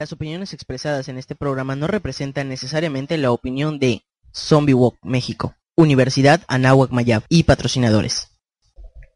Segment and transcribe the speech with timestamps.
[0.00, 4.02] Las opiniones expresadas en este programa no representan necesariamente la opinión de
[4.34, 8.26] Zombie Walk México, Universidad Anáhuac Mayab y patrocinadores.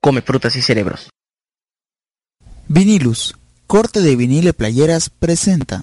[0.01, 1.11] Come frutas y cerebros.
[2.69, 3.35] Vinilus,
[3.67, 5.83] corte de vinile playeras presenta.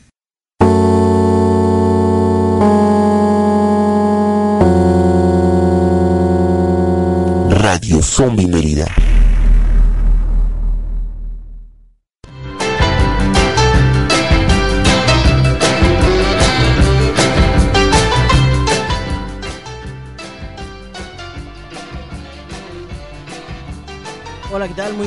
[7.50, 8.88] Radio Zombie Mérida.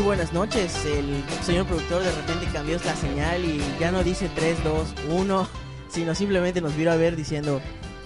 [0.08, 0.72] Buenas noches.
[0.86, 5.48] El señor productor de repente cambió la señal y ya no dice 3, 2, 1,
[5.90, 7.60] sino simplemente nos vino a ver diciendo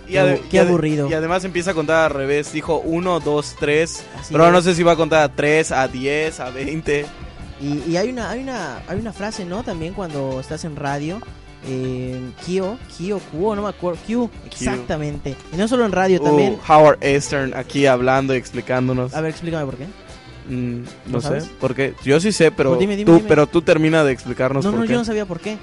[0.09, 1.09] Y qué, qué aburrido.
[1.09, 2.53] Y además empieza a contar al revés.
[2.53, 4.05] Dijo 1, 2, 3.
[4.19, 4.53] Así Pero es.
[4.53, 7.07] no sé si va a contar a 3, a 10, a 20.
[7.61, 9.63] Y, y hay una hay una hay una frase, ¿no?
[9.63, 11.21] También cuando estás en radio,
[11.69, 15.37] eh, Kyo, Kyo, Kuo, no me acuerdo, Q, exactamente.
[15.53, 16.59] Y no solo en radio, Uh, también.
[16.69, 19.15] Howard Eastern aquí hablando y explicándonos.
[19.15, 19.87] A ver, explícame por qué.
[20.49, 23.29] Mm, ¿No sé, porque yo sí sé, pero Pues dime, dime, tú, dime.
[23.29, 24.93] pero tú termina de explicarnos No, por no, qué.
[24.93, 25.57] yo no sabía por qué.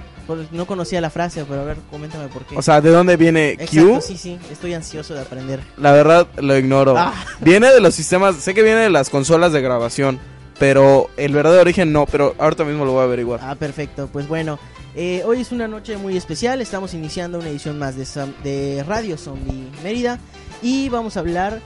[0.51, 2.55] No conocía la frase, pero a ver, coméntame por qué.
[2.55, 4.01] O sea, ¿de dónde viene Exacto, Q?
[4.01, 5.59] sí, sí, estoy ansioso de aprender.
[5.77, 6.95] La verdad lo ignoro.
[6.97, 7.13] Ah.
[7.41, 10.19] Viene de los sistemas, sé que viene de las consolas de grabación,
[10.59, 13.39] pero el verdadero origen no, pero ahorita mismo lo voy a averiguar.
[13.43, 14.07] Ah, perfecto.
[14.13, 14.59] Pues bueno,
[14.95, 16.61] eh, hoy es una noche muy especial.
[16.61, 20.19] Estamos iniciando una edición más de, Sam- de Radio Zombie Mérida.
[20.61, 21.59] Y vamos a hablar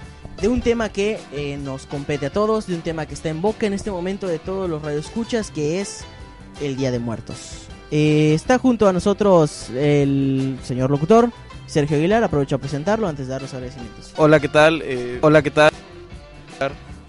[0.44, 3.42] de un tema que eh, nos compete a todos, de un tema que está en
[3.42, 6.04] boca en este momento de todos los radioescuchas, que es
[6.60, 7.68] el Día de Muertos.
[7.92, 11.32] Eh, está junto a nosotros el señor locutor,
[11.66, 12.26] Sergio Aguilar.
[12.26, 14.14] Aprovecho a presentarlo antes de dar los agradecimientos.
[14.18, 14.82] Hola, ¿qué tal?
[14.84, 15.72] Eh, hola, ¿qué tal?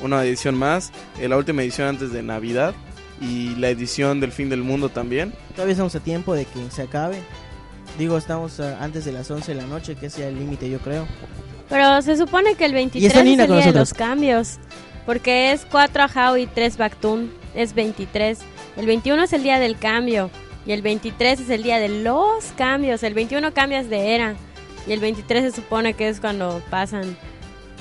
[0.01, 2.73] Una edición más, la última edición antes de Navidad
[3.21, 5.35] y la edición del fin del mundo también.
[5.57, 7.21] Todavía estamos a tiempo de que se acabe.
[7.99, 11.09] Digo, estamos antes de las 11 de la noche, que sea el límite, yo creo.
[11.69, 14.59] Pero se supone que el 23 está es el día de los cambios.
[15.07, 17.33] Porque es 4 Ajao y 3 Bactún.
[17.55, 18.39] Es 23.
[18.77, 20.31] El 21 es el día del cambio.
[20.67, 23.03] Y el 23 es el día de los cambios.
[23.03, 24.35] El 21 cambias de era.
[24.87, 27.17] Y el 23 se supone que es cuando pasan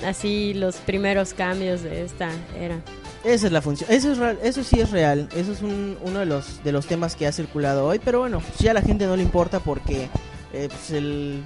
[0.06, 2.80] así los primeros cambios de esta era.
[3.24, 3.90] Esa es la función.
[3.90, 5.30] Eso, es real- eso sí es real.
[5.36, 8.00] Eso es un- uno de los, de los temas que ha circulado hoy.
[8.04, 10.10] Pero bueno, ya a la gente no le importa porque
[10.52, 11.42] eh, pues el,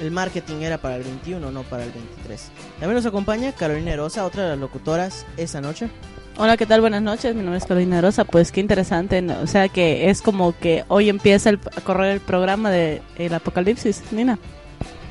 [0.00, 2.50] el marketing era para el 21, no para el 23.
[2.80, 5.88] También nos acompaña Carolina Erosa, otra de las locutoras esa noche.
[6.36, 6.80] Hola, ¿qué tal?
[6.80, 7.34] Buenas noches.
[7.34, 8.24] Mi nombre es Carolina Rosa.
[8.24, 9.22] Pues qué interesante.
[9.22, 9.40] ¿no?
[9.40, 13.32] O sea que es como que hoy empieza el, a correr el programa de el
[13.34, 14.38] apocalipsis, Nina.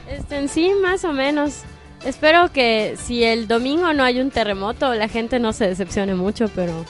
[0.10, 1.62] Este, en sí, más o menos.
[2.06, 6.50] Espero que si el domingo no hay un terremoto, la gente no se decepcione mucho,
[6.54, 6.84] pero,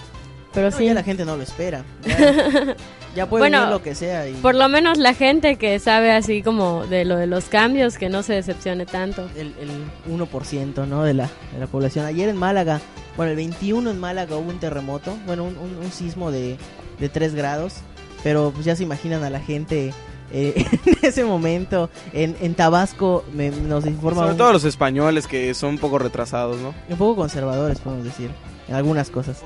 [0.52, 0.86] pero No, sí.
[0.86, 1.84] Ya la gente no lo espera.
[3.16, 4.28] Ya, puede Bueno, venir lo que sea.
[4.28, 7.98] Y Por lo menos la gente que sabe así como de lo de los cambios,
[7.98, 9.30] que no se decepcione tanto.
[9.36, 9.70] el, el
[10.12, 11.04] 1% ¿no?
[11.04, 12.06] de, la, de la población.
[12.06, 12.82] Ayer en Málaga,
[13.16, 16.58] bueno, el 21 en Málaga hubo un terremoto, bueno, un, un- un sismo de,
[17.00, 17.76] de 3 grados,
[18.24, 19.94] pero pues ya se imaginan a la gente
[20.32, 21.92] eh, en ese momento.
[22.14, 26.00] En, en Tabasco me- nos informa Sobre un, todo los españoles que son un poco
[26.00, 26.74] retrasados, ¿no?
[26.90, 28.32] un poco conservadores, podemos decir,
[28.68, 29.44] en algunas cosas.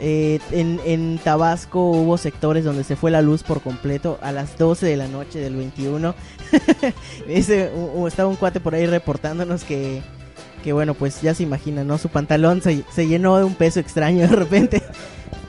[0.00, 4.58] Eh, en, en Tabasco hubo sectores donde se fue la luz por completo a las
[4.58, 6.14] 12 de la noche del 21.
[7.28, 10.02] Ese, u- u- estaba un cuate por ahí reportándonos que,
[10.62, 11.98] que bueno, pues ya se imagina, ¿no?
[11.98, 14.82] Su pantalón se, se llenó de un peso extraño de repente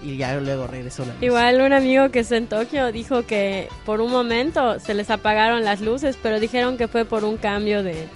[0.04, 1.24] y ya luego regresó la luz.
[1.24, 5.64] Igual un amigo que está en Tokio dijo que por un momento se les apagaron
[5.64, 8.08] las luces, pero dijeron que fue por un cambio de,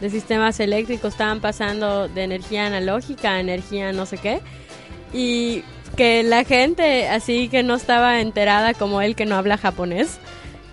[0.00, 1.12] de sistemas eléctricos.
[1.12, 4.40] Estaban pasando de energía analógica a energía no sé qué.
[5.12, 5.62] Y
[5.96, 10.18] que la gente así que no estaba enterada como él que no habla japonés.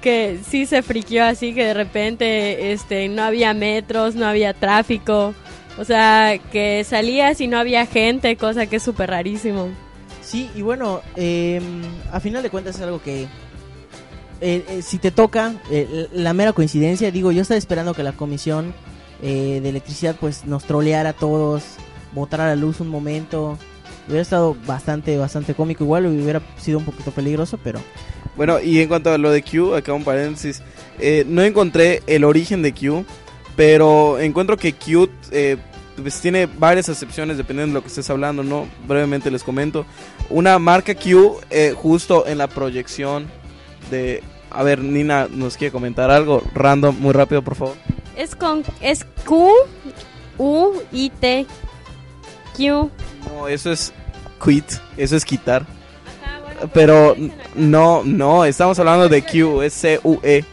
[0.01, 5.33] Que sí se friqueó así que de repente este no había metros, no había tráfico.
[5.77, 9.69] O sea, que salías y no había gente, cosa que es súper rarísimo.
[10.21, 11.61] Sí, y bueno, eh,
[12.11, 13.23] a final de cuentas es algo que...
[13.23, 13.27] eh,
[14.67, 18.73] eh, si te toca, eh, la mera coincidencia, digo, yo estaba esperando que la comisión
[19.21, 21.63] de electricidad pues nos troleara a todos,
[22.11, 23.57] botara la luz un momento.
[24.07, 27.79] Hubiera estado bastante, bastante cómico, igual hubiera sido un poquito peligroso, pero...
[28.35, 30.61] Bueno, y en cuanto a lo de Q, acá un paréntesis.
[30.99, 33.05] eh, no encontré el origen de Q,
[33.55, 35.57] pero encuentro que Q eh,
[36.01, 38.67] pues tiene varias acepciones dependiendo de lo que estés hablando, ¿no?
[38.87, 39.85] Brevemente les comento.
[40.29, 43.27] Una marca Q, eh, justo en la proyección
[43.91, 44.23] de...
[44.49, 47.75] A ver, Nina nos quiere comentar algo random, muy rápido, por favor.
[48.15, 49.49] Es con es Q
[50.37, 51.45] U I T
[52.55, 52.89] Q.
[53.27, 53.93] No, eso es
[54.43, 54.65] quit,
[54.97, 55.65] eso es quitar.
[56.73, 57.15] Pero
[57.55, 60.45] no, no, estamos hablando de Q, es C-U-E.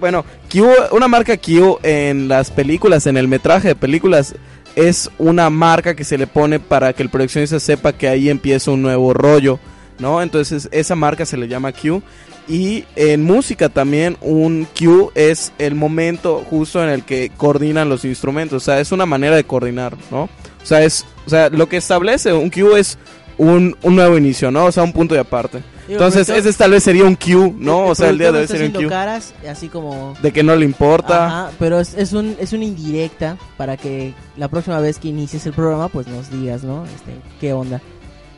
[0.00, 4.34] Bueno, Q, una marca Q en las películas, en el metraje de películas,
[4.74, 8.70] es una marca que se le pone para que el proyeccionista sepa que ahí empieza
[8.70, 9.60] un nuevo rollo,
[9.98, 10.20] ¿no?
[10.22, 12.02] Entonces esa marca se le llama Q.
[12.48, 18.04] Y en música también un Q es el momento justo en el que coordinan los
[18.04, 20.28] instrumentos, o sea, es una manera de coordinar, ¿no?
[20.62, 22.98] O sea, es, o sea, lo que establece un Q es
[23.38, 24.66] un, un nuevo inicio, ¿no?
[24.66, 25.58] O sea, un punto de aparte.
[25.88, 27.86] Digo, Entonces, productor- ese tal vez sería un Q, ¿no?
[27.86, 28.88] O sea, el día de hoy productor sería un Q.
[28.90, 30.14] caras, así como...
[30.22, 31.26] De que no le importa.
[31.26, 35.44] Ajá, pero es, es, un, es una indirecta para que la próxima vez que inicies
[35.46, 36.84] el programa, pues nos digas, ¿no?
[36.84, 37.80] Este, ¿Qué onda?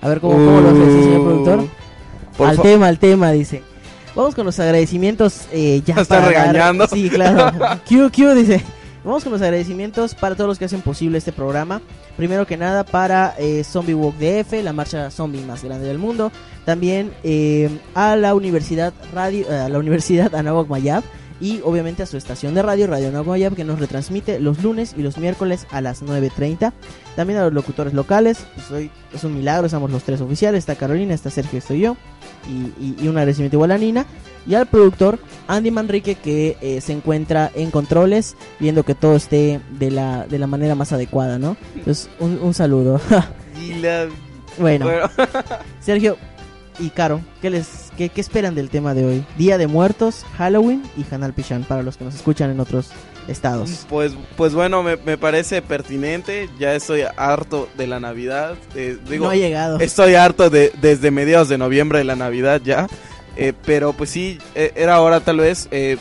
[0.00, 1.58] A ver, ¿cómo, cómo lo haces, señor productor?
[1.60, 1.68] Uh,
[2.38, 3.62] Por al tema, al tema, dice.
[4.14, 6.86] Vamos con los agradecimientos eh, ya está dar- regañando.
[6.88, 7.52] Sí, claro.
[7.88, 8.62] Q, Q dice.
[9.04, 11.82] Vamos con los agradecimientos para todos los que hacen posible este programa.
[12.16, 16.32] Primero que nada para eh, Zombie Walk DF, la marcha zombie más grande del mundo.
[16.64, 21.04] También eh, a la Universidad Radio, eh, a la Universidad Anáhuac Mayab
[21.38, 25.02] y obviamente a su estación de radio Radio Mayab que nos retransmite los lunes y
[25.02, 26.72] los miércoles a las 9:30.
[27.14, 30.76] También a los locutores locales, pues hoy es un milagro, estamos los tres oficiales, está
[30.76, 31.96] Carolina, está Sergio, estoy yo
[32.48, 34.06] y, y- y un agradecimiento igual a Nina
[34.46, 35.18] y al productor
[35.48, 40.38] Andy Manrique que eh, se encuentra en controles viendo que todo esté de la, de
[40.38, 41.56] la manera más adecuada, ¿no?
[41.74, 43.00] Entonces, un, un saludo.
[43.60, 44.08] Y la-
[44.58, 45.08] bueno, bueno,
[45.80, 46.16] Sergio
[46.78, 49.24] y Caro, ¿qué, les, qué, qué esperan del tema de hoy?
[49.38, 52.90] Día de Muertos, Halloween y Hanal Pichán para los que nos escuchan en otros
[53.28, 53.86] estados.
[53.88, 56.48] pues, pues bueno, me, me parece pertinente.
[56.58, 58.54] Ya estoy harto de la Navidad.
[58.74, 59.78] eh, digo, no ha llegado.
[59.80, 62.86] Estoy harto de desde mediados de noviembre de la Navidad ya.
[63.36, 65.68] eh, pero pues sí, eh, era hora tal vez.
[65.70, 65.96] eh,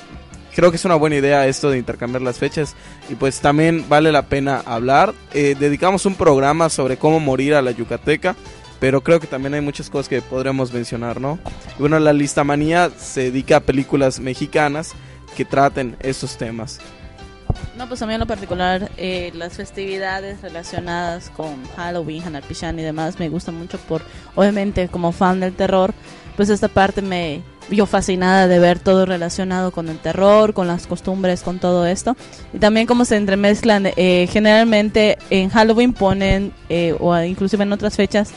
[0.55, 2.75] creo que es una buena idea esto de intercambiar las fechas.
[3.09, 5.13] Y pues también vale la pena hablar.
[5.33, 8.35] Dedicamos un programa sobre cómo morir a la yucateca.
[8.79, 11.39] Pero creo que también hay muchas cosas que podríamos mencionar, ¿no?
[11.77, 14.91] Y bueno, la lista manía se dedica a películas mexicanas
[15.37, 16.79] que traten esos temas.
[17.77, 22.83] No, pues a mí en lo particular, eh, las festividades relacionadas con Halloween, Hanapichan y
[22.83, 24.03] demás me gustan mucho por,
[24.35, 25.93] obviamente, como fan del terror,
[26.35, 30.85] pues esta parte me vio fascinada de ver todo relacionado con el terror, con las
[30.85, 32.15] costumbres, con todo esto.
[32.53, 37.95] Y también como se entremezclan, eh, generalmente en Halloween ponen, eh, o inclusive en otras
[37.95, 38.31] fechas,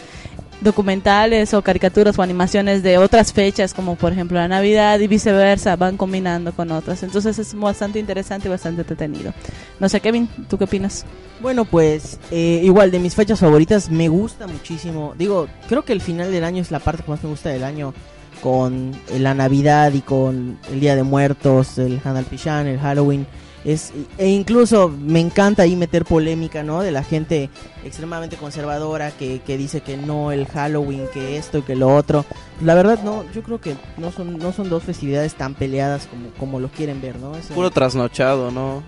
[0.60, 5.76] documentales o caricaturas o animaciones de otras fechas como por ejemplo la Navidad y viceversa
[5.76, 9.34] van combinando con otras entonces es bastante interesante y bastante entretenido
[9.78, 11.04] no sé Kevin ¿tú qué opinas?
[11.40, 15.14] Bueno, pues eh, igual de mis fechas favoritas me gusta muchísimo.
[15.18, 17.64] Digo, creo que el final del año es la parte que más me gusta del
[17.64, 17.92] año
[18.40, 23.26] con eh, la Navidad y con el Día de Muertos, el Hanal Pichán, el Halloween.
[23.66, 26.82] Es, e incluso me encanta ahí meter polémica, ¿no?
[26.82, 27.50] De la gente
[27.84, 32.24] extremadamente conservadora que, que dice que no el Halloween, que esto y que lo otro.
[32.62, 36.28] La verdad no, yo creo que no son no son dos festividades tan peleadas como,
[36.38, 37.32] como lo quieren ver, ¿no?
[37.54, 38.84] Puro trasnochado, ¿no?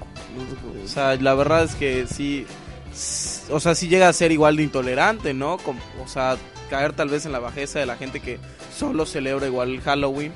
[0.84, 2.46] O sea, la verdad es que sí.
[3.50, 5.58] O sea, sí llega a ser igual de intolerante, ¿no?
[5.58, 6.36] Como- o sea,
[6.70, 8.38] caer tal vez en la bajeza de la gente que
[8.76, 10.32] solo celebra igual el Halloween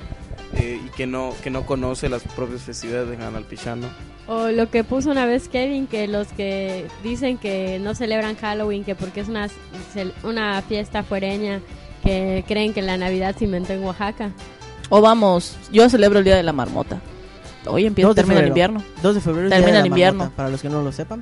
[0.55, 3.87] eh, y que no, que no conoce las propias festividades de Hanal Pichano.
[4.27, 8.83] O lo que puso una vez Kevin, que los que dicen que no celebran Halloween,
[8.83, 9.49] que porque es una,
[10.23, 11.59] una fiesta fuereña,
[12.03, 14.31] que creen que la Navidad se inventó en Oaxaca.
[14.89, 16.99] o vamos yo celebro el día de la marmota
[17.65, 20.17] hoy empieza termina el invierno 2 de febrero Termina Día de el la invierno.
[20.19, 21.21] Marmota, para los que no lo sepan.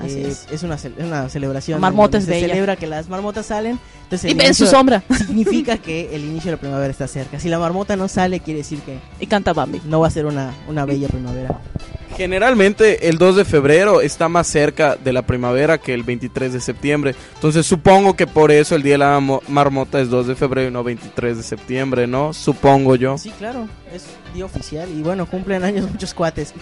[0.00, 0.62] Así Eh, es.
[0.62, 1.76] una, cel- una celebración.
[1.80, 2.54] La marmota en es donde se bella.
[2.54, 3.78] celebra que las marmotas salen.
[4.04, 7.38] Entonces y ven su sombra significa que el inicio de la primavera está cerca.
[7.40, 10.26] Si la marmota no sale, quiere decir que y canta Bambi no va a ser
[10.26, 11.60] una, una bella primavera.
[12.16, 16.60] Generalmente el 2 de febrero está más cerca de la primavera que el 23 de
[16.60, 17.14] septiembre.
[17.34, 20.68] Entonces supongo que por eso el día de la mo- marmota es 2 de febrero
[20.68, 22.32] y no 23 de septiembre, ¿no?
[22.32, 23.16] Supongo yo.
[23.18, 26.54] Sí, claro, es día oficial y bueno, cumplen años muchos cuates.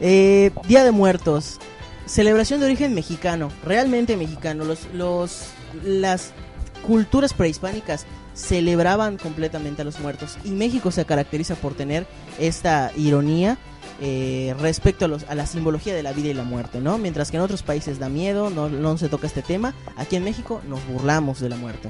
[0.00, 1.58] Eh, día de Muertos,
[2.08, 4.64] celebración de origen mexicano, realmente mexicano.
[4.64, 5.50] Los, los,
[5.84, 6.32] las
[6.86, 12.06] culturas prehispánicas celebraban completamente a los muertos y México se caracteriza por tener
[12.38, 13.58] esta ironía
[14.00, 16.98] eh, respecto a, los, a la simbología de la vida y la muerte, ¿no?
[16.98, 20.24] Mientras que en otros países da miedo, no, no se toca este tema, aquí en
[20.24, 21.88] México nos burlamos de la muerte.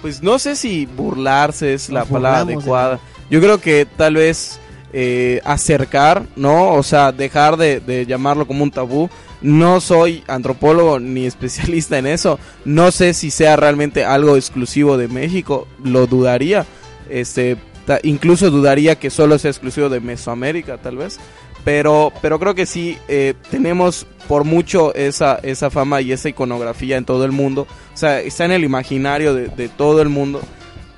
[0.00, 3.00] Pues no sé si burlarse es la palabra adecuada.
[3.28, 4.60] Yo creo que tal vez
[4.92, 6.74] eh, acercar, ¿no?
[6.74, 9.08] O sea, dejar de, de llamarlo como un tabú.
[9.42, 12.38] No soy antropólogo ni especialista en eso.
[12.64, 15.66] No sé si sea realmente algo exclusivo de México.
[15.82, 16.66] Lo dudaría.
[17.10, 17.56] Este,
[18.04, 21.18] incluso dudaría que solo sea exclusivo de Mesoamérica, tal vez.
[21.64, 26.96] Pero, pero creo que sí eh, tenemos por mucho esa, esa fama y esa iconografía
[26.96, 27.66] en todo el mundo.
[27.94, 30.40] O sea, está en el imaginario de, de todo el mundo.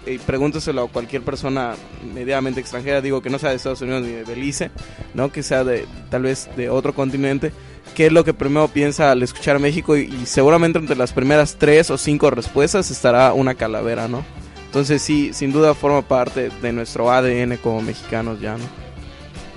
[0.06, 1.74] y pregúnteselo a cualquier persona
[2.14, 4.70] medianamente extranjera, digo que no sea de Estados Unidos ni de Belice,
[5.14, 5.30] ¿no?
[5.30, 7.52] Que sea de tal vez de otro continente,
[7.94, 11.56] qué es lo que primero piensa al escuchar México y, y seguramente entre las primeras
[11.56, 14.24] tres o cinco respuestas estará una calavera, ¿no?
[14.66, 18.64] Entonces sí, sin duda forma parte de nuestro ADN como mexicanos ya, ¿no?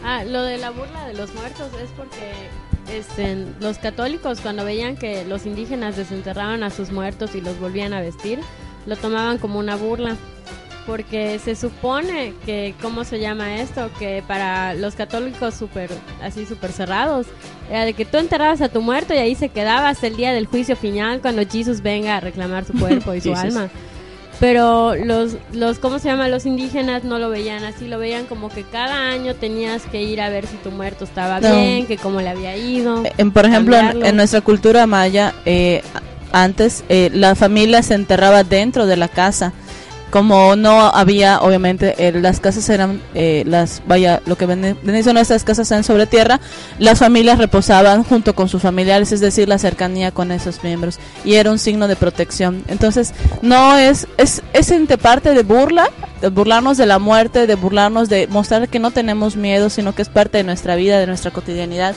[0.04, 2.32] Ah, lo de la burla de los muertos es porque
[2.96, 7.94] este, los católicos cuando veían que los indígenas desenterraban a sus muertos y los volvían
[7.94, 8.40] a vestir,
[8.86, 10.16] lo tomaban como una burla.
[10.88, 13.92] Porque se supone que, ¿cómo se llama esto?
[14.00, 15.90] Que para los católicos súper,
[16.24, 17.28] así súper cerrados,
[17.70, 20.32] era de que tú enterrabas a tu muerto y ahí se quedaba hasta el día
[20.32, 23.68] del juicio final cuando Jesús venga a reclamar su cuerpo y su alma.
[24.40, 26.28] Pero los, los, ¿cómo se llama?
[26.30, 30.22] Los indígenas no lo veían así, lo veían como que cada año tenías que ir
[30.22, 31.54] a ver si tu muerto estaba No.
[31.60, 33.04] bien, que cómo le había ido.
[33.18, 35.82] En, por ejemplo, en, en nuestra cultura maya, eh,
[36.32, 39.54] antes eh, la familia se enterraba dentro de la casa.
[40.10, 45.14] Como no había, obviamente, eh, las casas eran, eh, las, vaya, lo que ven siendo
[45.14, 46.40] nuestras casas eran sobre tierra,
[46.80, 51.36] las familias reposaban junto con sus familiares, es decir, la cercanía con esos miembros, y
[51.36, 52.64] era un signo de protección.
[52.68, 55.90] Entonces, no es, es, es entre parte de burla,
[56.22, 60.02] de burlarnos de la muerte, de burlarnos de mostrar que no tenemos miedo, sino que
[60.02, 61.96] es parte de nuestra vida, de nuestra cotidianidad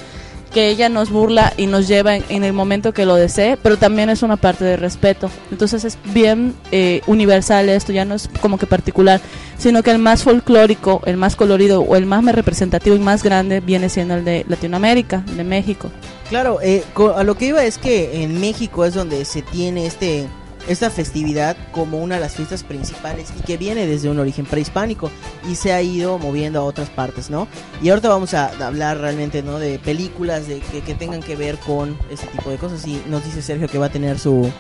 [0.53, 4.11] que ella nos burla y nos lleva en, el momento que lo desee, pero también
[4.11, 5.31] es una parte de respeto.
[5.51, 9.21] Entonces es bien eh, universal esto, ya no es como que particular,
[9.59, 13.61] sino que el más folclórico, el más colorido o el más representativo y más grande
[13.61, 15.91] viene siendo el de Latinoamérica, el de México.
[16.29, 16.85] Claro, eh,
[17.17, 20.29] a lo que iba es que en México es donde se tiene este
[20.69, 25.11] esta festividad como una de las fiestas principales y que viene desde un origen prehispánico
[25.51, 27.49] y se ha ido moviendo a otras partes, ¿no?
[27.83, 29.59] Y ahorita vamos a hablar realmente, ¿no?
[29.59, 33.43] De películas de que, tengan que ver con ese tipo de cosas y nos dice
[33.43, 34.51] Sergio que va a tener su,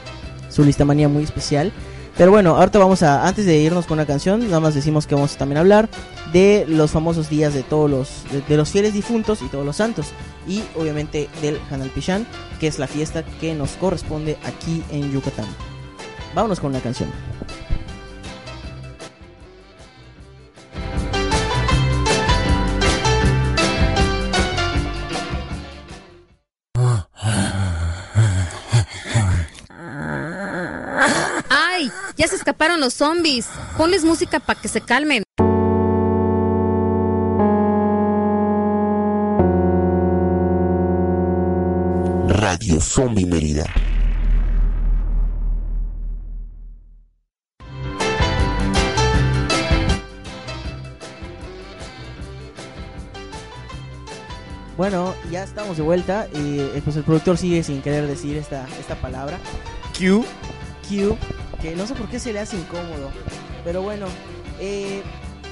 [0.49, 1.73] su listamanía muy especial.
[2.17, 5.15] Pero bueno, ahorita vamos a, antes de irnos con una canción, nada más decimos que
[5.15, 5.89] vamos a también hablar
[6.33, 9.77] de los famosos días de todos los, de, de los fieles difuntos y todos los
[9.77, 10.09] santos.
[10.47, 12.27] Y obviamente del Hanal Pichán,
[12.59, 15.47] que es la fiesta que nos corresponde aquí en Yucatán.
[16.35, 17.11] Vámonos con la canción.
[31.49, 31.91] ¡Ay!
[32.17, 33.49] Ya se escaparon los zombies.
[33.77, 35.25] Ponles música para que se calmen.
[42.29, 43.65] Radio Zombie Mérida.
[54.91, 58.67] Bueno, ya estamos de vuelta y eh, pues el productor sigue sin querer decir esta,
[58.81, 59.39] esta palabra.
[59.97, 60.25] Q.
[60.89, 61.17] Q,
[61.63, 63.13] que no sé por qué se le hace incómodo.
[63.63, 64.07] Pero bueno,
[64.59, 65.01] eh,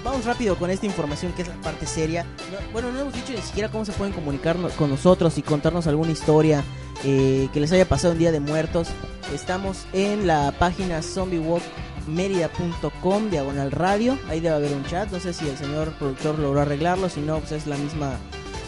[0.02, 2.25] vamos rápido con esta información que es la parte seria.
[2.25, 5.87] No- bueno, no hemos dicho ni siquiera cómo se pueden comunicar con nosotros y contarnos
[5.87, 6.64] alguna historia
[7.04, 8.88] eh, que les haya pasado un día de muertos.
[9.33, 14.18] Estamos en la página zombiewalkmerida.com, diagonal radio.
[14.28, 15.12] Ahí debe haber un chat.
[15.12, 17.09] No sé si el señor productor logró arreglarlo.
[17.09, 18.16] Si no, pues es la misma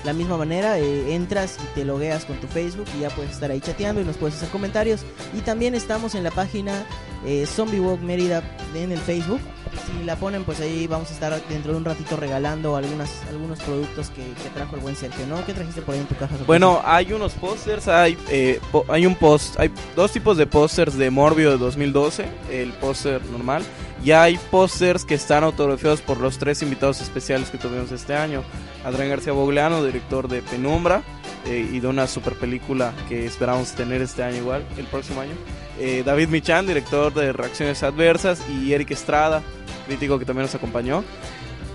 [0.04, 3.50] la misma manera, eh, entras y te logueas con tu Facebook y ya puedes estar
[3.50, 5.02] ahí chateando y nos puedes hacer comentarios.
[5.36, 6.84] Y también estamos en la página
[7.24, 8.42] eh, Zombie Walk Mérida
[8.74, 9.40] en el Facebook.
[9.86, 13.60] Si la ponen, pues ahí vamos a estar dentro de un ratito regalando algunas, algunos
[13.60, 15.44] productos que, que trajo el buen Sergio, ¿no?
[15.44, 16.34] ¿Qué trajiste por ahí en tu caja?
[16.46, 21.10] Bueno, hay unos pósters, hay, eh, hay un post, hay dos tipos de pósters de
[21.10, 23.62] Morbio de 2012, el póster normal,
[24.02, 28.42] y hay pósters que están autografiados por los tres invitados especiales que tuvimos este año.
[28.84, 31.02] Adrián García Bogleano, director de Penumbra,
[31.46, 35.32] eh, y de una super película que esperamos tener este año igual, el próximo año.
[35.78, 39.42] Eh, David Michan, director de Reacciones Adversas, y Eric Estrada,
[39.86, 41.04] crítico que también nos acompañó.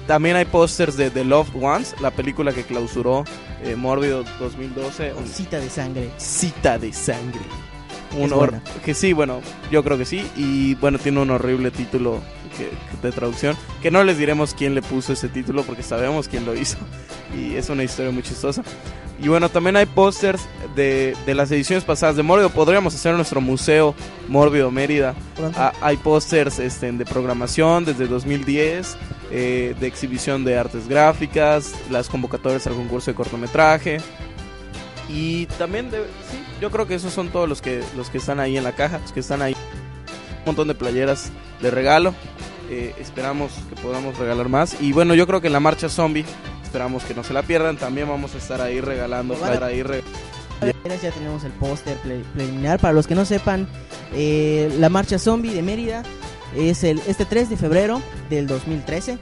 [0.07, 3.23] También hay pósters de The Loved Ones, la película que clausuró
[3.63, 6.11] eh, Mórbido 2012, un Cita de sangre.
[6.17, 7.41] cita de sangre.
[8.23, 9.41] Un hor- que sí, bueno,
[9.71, 10.25] yo creo que sí.
[10.35, 12.21] Y bueno, tiene un horrible título
[12.57, 13.55] que- que- de traducción.
[13.81, 16.77] Que no les diremos quién le puso ese título porque sabemos quién lo hizo.
[17.37, 18.63] Y es una historia muy chistosa.
[19.21, 20.41] Y bueno, también hay pósters
[20.75, 22.49] de, de las ediciones pasadas de Mórbido.
[22.49, 23.95] Podríamos hacer nuestro museo
[24.27, 25.15] Mórbido Mérida.
[25.37, 25.57] Pronto.
[25.57, 28.97] Ah, hay pósters este, de programación desde 2010,
[29.31, 33.97] eh, de exhibición de artes gráficas, las convocatorias al concurso de cortometraje.
[35.09, 35.99] Y también, de,
[36.31, 38.73] sí, yo creo que esos son todos los que, los que están ahí en la
[38.73, 39.53] caja, los que están ahí.
[40.39, 41.31] Un montón de playeras
[41.61, 42.13] de regalo.
[42.69, 44.79] Eh, esperamos que podamos regalar más.
[44.81, 46.25] Y bueno, yo creo que en la marcha zombie,
[46.63, 47.77] esperamos que no se la pierdan.
[47.77, 49.37] También vamos a estar ahí regalando.
[49.37, 49.53] Vale.
[49.53, 50.03] Para ahí re-
[51.01, 51.97] ya tenemos el póster
[52.33, 52.79] preliminar.
[52.79, 53.67] Para los que no sepan,
[54.13, 56.03] eh, la marcha zombie de Mérida
[56.55, 59.17] Es el este 3 de febrero del 2013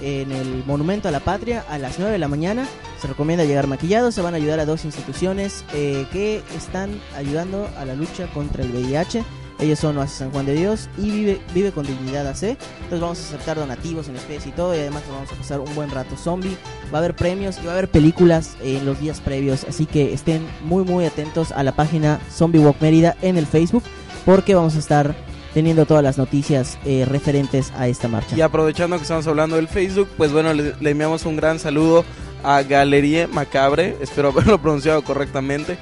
[0.00, 2.66] en el Monumento a la Patria a las 9 de la mañana.
[3.00, 4.14] Se recomienda llegar maquillados.
[4.14, 8.62] Se van a ayudar a dos instituciones eh, que están ayudando a la lucha contra
[8.62, 9.24] el VIH.
[9.60, 12.42] Ellos son Oasis San Juan de Dios y Vive, Vive con Dignidad AC.
[12.42, 14.74] Entonces vamos a aceptar donativos en especie y todo.
[14.74, 16.56] Y además vamos a pasar un buen rato zombie.
[16.92, 19.64] Va a haber premios y va a haber películas en los días previos.
[19.64, 23.84] Así que estén muy muy atentos a la página Zombie Walk Mérida en el Facebook.
[24.24, 25.14] Porque vamos a estar
[25.54, 28.36] teniendo todas las noticias eh, referentes a esta marcha.
[28.36, 32.04] Y aprovechando que estamos hablando del Facebook, pues bueno, le, le enviamos un gran saludo
[32.42, 35.78] a Galería Macabre, espero haberlo pronunciado correctamente,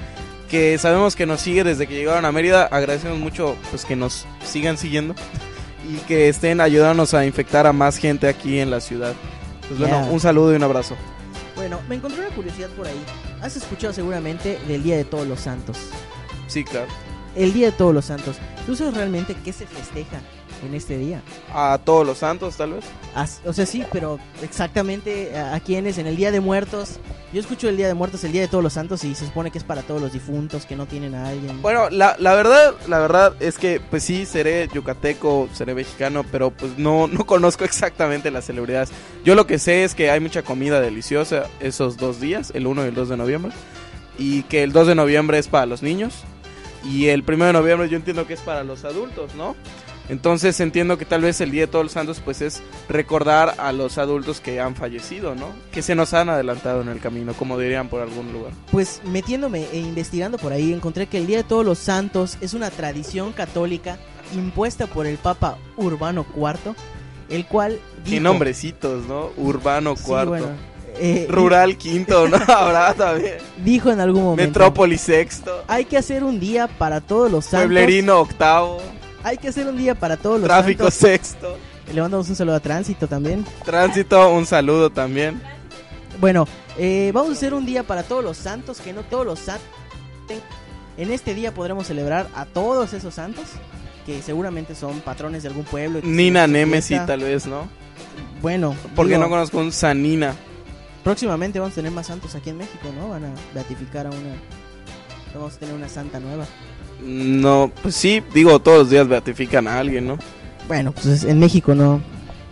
[0.49, 4.25] que sabemos que nos sigue desde que llegaron a Mérida, agradecemos mucho pues que nos
[4.45, 5.15] sigan siguiendo
[5.91, 9.13] y que estén ayudándonos a infectar a más gente aquí en la ciudad.
[9.67, 10.95] Pues bueno, un saludo y un abrazo.
[11.55, 13.01] Bueno, me encontré una curiosidad por ahí.
[13.41, 15.77] Has escuchado seguramente del Día de Todos los Santos.
[16.47, 16.87] Sí, claro.
[17.35, 18.37] El Día de Todos los Santos.
[18.65, 20.21] ¿Tú sabes realmente qué se festeja
[20.65, 21.21] en este día?
[21.53, 22.85] A todos los santos, tal vez.
[23.15, 26.99] As- o sea, sí, pero exactamente a, a quiénes en el Día de Muertos.
[27.33, 29.49] Yo escucho el Día de Muertos, el Día de Todos los Santos y se supone
[29.51, 31.61] que es para todos los difuntos que no tienen a alguien.
[31.61, 36.51] Bueno, la, la verdad, la verdad es que pues sí, seré yucateco, seré mexicano, pero
[36.51, 38.89] pues no, no conozco exactamente las celebridades.
[39.25, 42.85] Yo lo que sé es que hay mucha comida deliciosa esos dos días, el 1
[42.85, 43.51] y el 2 de noviembre,
[44.17, 46.23] y que el 2 de noviembre es para los niños,
[46.83, 49.55] y el 1 de noviembre yo entiendo que es para los adultos, ¿no?
[50.09, 53.71] Entonces entiendo que tal vez el Día de Todos los Santos pues es recordar a
[53.71, 55.47] los adultos que han fallecido, ¿no?
[55.71, 58.51] Que se nos han adelantado en el camino, como dirían por algún lugar.
[58.69, 62.53] Pues metiéndome e investigando por ahí, encontré que el Día de Todos los Santos es
[62.53, 63.97] una tradición católica
[64.35, 66.75] impuesta por el Papa Urbano IV,
[67.29, 67.79] el cual...
[68.03, 69.29] Qué dijo- nombrecitos, ¿no?
[69.37, 70.47] Urbano Sí, bueno,
[70.97, 72.37] eh, Rural quinto, ¿no?
[72.47, 73.37] Habrá también.
[73.63, 74.43] Dijo en algún momento...
[74.59, 75.63] Metrópoli sexto.
[75.67, 77.67] Hay que hacer un día para todos los santos.
[77.67, 78.79] Pueblerino octavo.
[79.23, 80.95] Hay que hacer un día para todos los Tráfico santos.
[80.95, 81.57] sexto.
[81.93, 83.45] Le mandamos un saludo a Tránsito también.
[83.65, 85.41] Tránsito, un saludo también.
[86.19, 86.47] Bueno,
[86.77, 89.67] eh, vamos a hacer un día para todos los santos, que no todos los santos.
[90.97, 93.45] En este día podremos celebrar a todos esos santos,
[94.05, 95.99] que seguramente son patrones de algún pueblo.
[96.03, 97.67] Nina Nemesi, tal vez, ¿no?
[98.41, 100.35] Bueno, Porque digo, no conozco un Sanina.
[101.03, 103.09] Próximamente vamos a tener más santos aquí en México, ¿no?
[103.09, 104.35] Van a beatificar a una...
[105.33, 106.45] Vamos a tener una santa nueva.
[107.03, 110.17] No, pues sí, digo, todos los días beatifican a alguien, ¿no?
[110.67, 112.01] Bueno, pues es- en México no.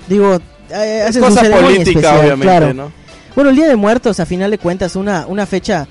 [0.10, 0.36] Digo,
[0.70, 2.74] eh, Es cosa política, especial, obviamente, claro.
[2.74, 2.92] ¿no?
[3.36, 5.88] Bueno, el Día de Muertos, a final de cuentas, una, una fecha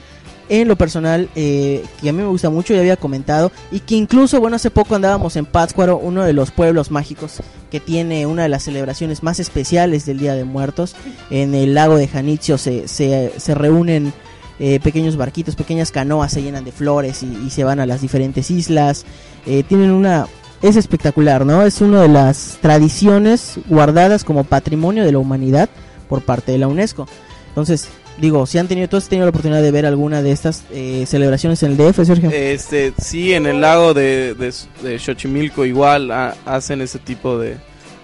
[0.51, 3.95] en lo personal eh, que a mí me gusta mucho, ya había comentado, y que
[3.95, 8.43] incluso, bueno, hace poco andábamos en Pátzcuaro, uno de los pueblos mágicos que tiene una
[8.43, 10.97] de las celebraciones más especiales del Día de Muertos.
[11.31, 14.13] En el lago de Janitzio se, se, reúnen
[14.59, 18.01] eh, pequeños barquitos, pequeñas canoas, se llenan de flores y, y se van a las
[18.01, 19.07] diferentes islas.
[19.47, 20.27] Eh, tienen una...
[20.63, 21.63] Es espectacular, ¿no?
[21.63, 25.71] Es una de las tradiciones guardadas como patrimonio de la humanidad
[26.07, 27.07] por parte de la UNESCO.
[27.49, 27.89] Entonces,
[28.21, 31.05] digo, si han tenido, ¿tú has tenido la oportunidad de ver alguna de estas eh,
[31.07, 32.31] celebraciones en el DF, Sergio?
[32.31, 34.53] Este, sí, en el lago de, de,
[34.83, 37.57] de Xochimilco igual ha- hacen ese tipo de,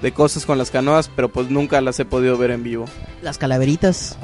[0.02, 2.86] de cosas con las canoas, pero pues nunca las he podido ver en vivo.
[3.22, 4.16] Las calaveritas.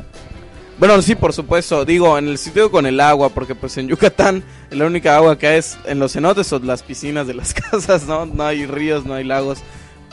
[0.78, 1.84] Bueno, sí, por supuesto.
[1.84, 5.46] Digo, en el sitio con el agua, porque pues en Yucatán la única agua que
[5.46, 8.26] hay es en los cenotes o las piscinas de las casas, ¿no?
[8.26, 9.58] No hay ríos, no hay lagos.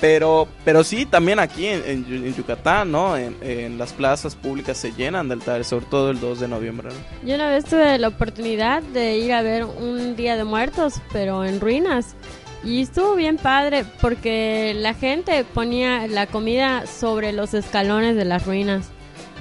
[0.01, 3.17] Pero, pero sí, también aquí en, en en Yucatán, ¿no?
[3.17, 6.89] En, en las plazas públicas se llenan de altares, sobre todo el 2 de noviembre,
[6.89, 7.27] ¿no?
[7.27, 11.43] Yo una vez tuve la oportunidad de ir a ver un Día de Muertos, pero
[11.43, 12.15] en ruinas.
[12.63, 18.45] Y estuvo bien padre porque la gente ponía la comida sobre los escalones de las
[18.45, 18.89] ruinas.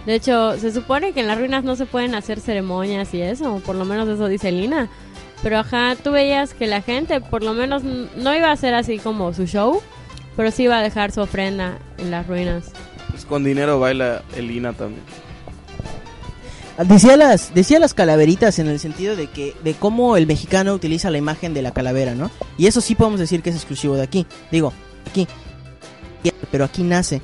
[0.06, 3.60] De hecho, se supone que en las ruinas no se pueden hacer ceremonias y eso,
[3.66, 4.88] por lo menos eso dice Lina.
[5.42, 8.98] Pero ajá, tú veías que la gente por lo menos no iba a hacer así
[8.98, 9.82] como su show,
[10.38, 12.66] pero sí iba a dejar su ofrenda en las ruinas.
[13.10, 15.02] Pues con dinero baila Elina también.
[16.86, 21.10] Decía las, decía las calaveritas en el sentido de que de cómo el mexicano utiliza
[21.10, 22.30] la imagen de la calavera, ¿no?
[22.56, 24.26] Y eso sí podemos decir que es exclusivo de aquí.
[24.52, 24.72] Digo,
[25.10, 25.26] aquí.
[26.52, 27.20] Pero aquí nace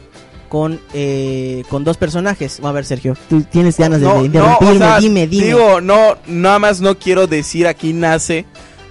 [0.48, 2.58] con, eh, con dos personajes.
[2.64, 4.74] A ver, Sergio, tú tienes ganas de, de interrumpirme.
[4.74, 5.46] o sea, dime, dime.
[5.46, 8.44] Digo, no, nada más no quiero decir aquí nace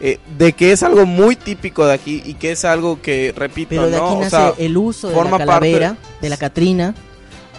[0.06, 3.70] eh, de que es algo muy típico de aquí y que es algo que, repito,
[3.70, 4.10] Pero de ¿no?
[4.18, 6.94] aquí O sea, el uso de la parte- calavera, de la Catrina.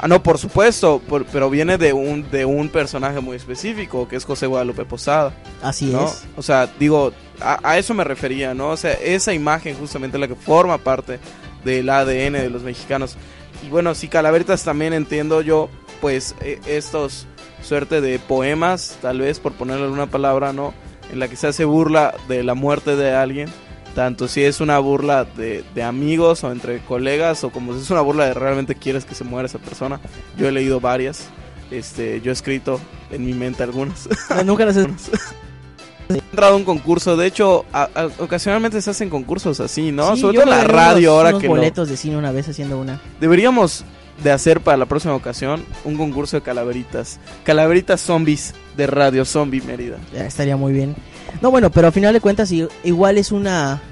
[0.00, 4.16] Ah, no, por supuesto, por- pero viene de un, de un personaje muy específico, que
[4.16, 6.04] es José Guadalupe Posada, Así ¿no?
[6.04, 6.24] es.
[6.37, 8.70] O sea, digo, a, a eso me refería, ¿no?
[8.70, 11.20] O sea, esa imagen justamente la que forma parte
[11.64, 13.16] del ADN de los mexicanos.
[13.64, 15.70] Y bueno, si Calaveritas también entiendo yo,
[16.02, 17.26] pues eh, estos
[17.62, 20.74] suerte de poemas, tal vez por ponerle alguna palabra, ¿no?
[21.14, 23.48] En la que se hace burla de la muerte de alguien,
[23.94, 27.90] Tanto si es una burla de, de amigos o entre colegas o como si es
[27.90, 30.00] una burla de realmente quieres que se muera esa persona.
[30.37, 31.29] Yo he leído varias.
[31.70, 32.81] Este, yo he escrito
[33.12, 34.09] en mi mente algunas.
[34.44, 34.88] Nunca las he-
[36.09, 40.16] He entrado a un concurso, de hecho, a- a- ocasionalmente se hacen concursos así, ¿no?
[40.16, 42.48] Sí, Sobre todo en la radio unos- ahora unos que boletos de cine una vez
[42.48, 43.00] haciendo una.
[43.20, 43.85] Deberíamos
[44.22, 47.18] de hacer para la próxima ocasión un concurso de calaveritas.
[47.42, 49.96] Calaveritas zombies de Radio Zombie Mérida.
[50.12, 50.94] Ya, estaría muy bien.
[51.42, 52.53] No, bueno, pero a final de cuentas
[52.85, 53.83] igual es una,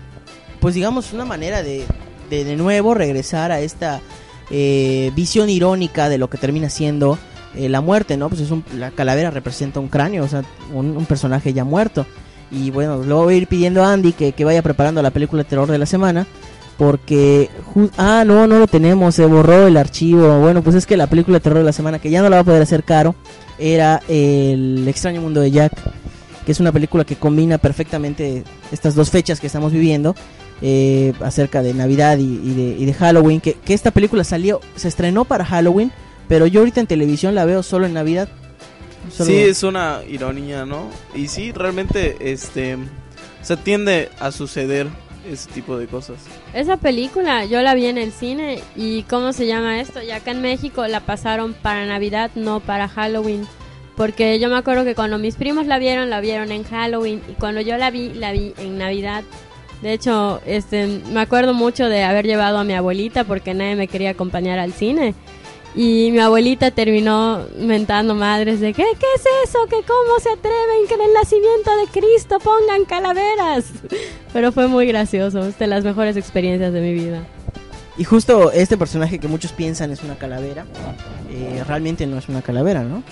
[0.61, 1.85] pues digamos, una manera de
[2.33, 4.01] de, de nuevo regresar a esta
[4.51, 7.19] eh, visión irónica de lo que termina siendo
[7.55, 8.29] eh, la muerte, ¿no?
[8.31, 12.07] Pues es un, la calavera representa un cráneo, o sea, un, un personaje ya muerto.
[12.51, 15.43] Y bueno, luego voy a ir pidiendo a Andy que, que vaya preparando la película
[15.43, 16.27] de terror de la semana.
[16.83, 17.49] Porque...
[17.97, 20.41] Ah, no, no lo tenemos, se borró el archivo.
[20.41, 22.39] Bueno, pues es que la película de terror de la semana, que ya no la
[22.39, 23.15] va a poder hacer caro,
[23.57, 25.73] era El extraño mundo de Jack.
[26.45, 28.43] Que es una película que combina perfectamente
[28.73, 30.17] estas dos fechas que estamos viviendo.
[30.61, 33.41] eh, acerca de Navidad y, de, Halloween.
[33.41, 35.93] Que, que esta película salió, se estrenó para Halloween.
[36.27, 38.29] Pero yo ahorita en televisión la veo solo en Navidad.
[39.09, 40.89] Sí, es una ironía, ¿no?
[41.15, 42.77] Y sí, realmente, este,
[43.41, 44.89] se tiende a suceder
[45.29, 46.19] ese tipo de cosas.
[46.55, 50.03] Esa película yo la vi en el cine y ¿cómo se llama esto?
[50.03, 53.47] Y acá en México la pasaron para Navidad, no para Halloween.
[53.97, 57.33] Porque yo me acuerdo que cuando mis primos la vieron, la vieron en Halloween y
[57.35, 59.23] cuando yo la vi, la vi en Navidad.
[59.83, 63.89] De hecho, este, me acuerdo mucho de haber llevado a mi abuelita porque nadie me
[63.89, 65.15] quería acompañar al cine.
[65.75, 69.59] Y mi abuelita terminó mentando madres de ¿qué, qué es eso?
[69.71, 73.73] ¿Que cómo se atreven que en el nacimiento de Cristo pongan calaveras?
[74.33, 77.25] Pero fue muy gracioso, de las mejores experiencias de mi vida.
[77.97, 80.67] Y justo este personaje que muchos piensan es una calavera,
[81.31, 83.03] eh, realmente no es una calavera, ¿no?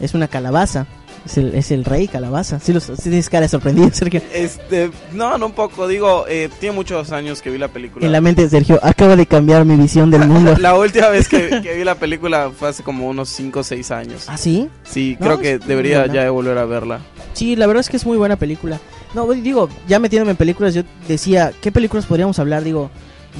[0.00, 0.86] Es una calabaza.
[1.28, 2.58] Es el, es el rey calabaza.
[2.58, 4.22] Sí, los, sí tienes cara de sorprendido, Sergio.
[4.32, 8.06] Este, no, no un poco, digo, eh, tiene muchos años que vi la película.
[8.06, 10.56] En la mente de Sergio, acaba de cambiar mi visión del mundo.
[10.58, 13.90] La última vez que, que vi la película fue hace como unos 5 o 6
[13.90, 14.24] años.
[14.26, 14.70] ¿Ah, sí?
[14.84, 17.00] Sí, No, creo que debería ya de volver a verla.
[17.34, 18.80] Sí, la verdad es que es muy buena película.
[19.14, 22.64] No, digo, ya metiéndome en películas, yo decía, ¿qué películas podríamos hablar?
[22.64, 22.90] Digo,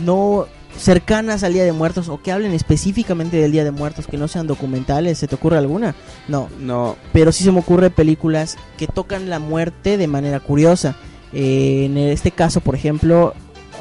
[0.05, 4.17] no cercanas al Día de Muertos o que hablen específicamente del Día de Muertos, que
[4.17, 5.19] no sean documentales.
[5.19, 5.95] ¿Se te ocurre alguna?
[6.29, 10.97] No, No, pero sí se me ocurre películas que tocan la muerte de manera curiosa.
[11.33, 13.35] Eh, en este caso, por ejemplo,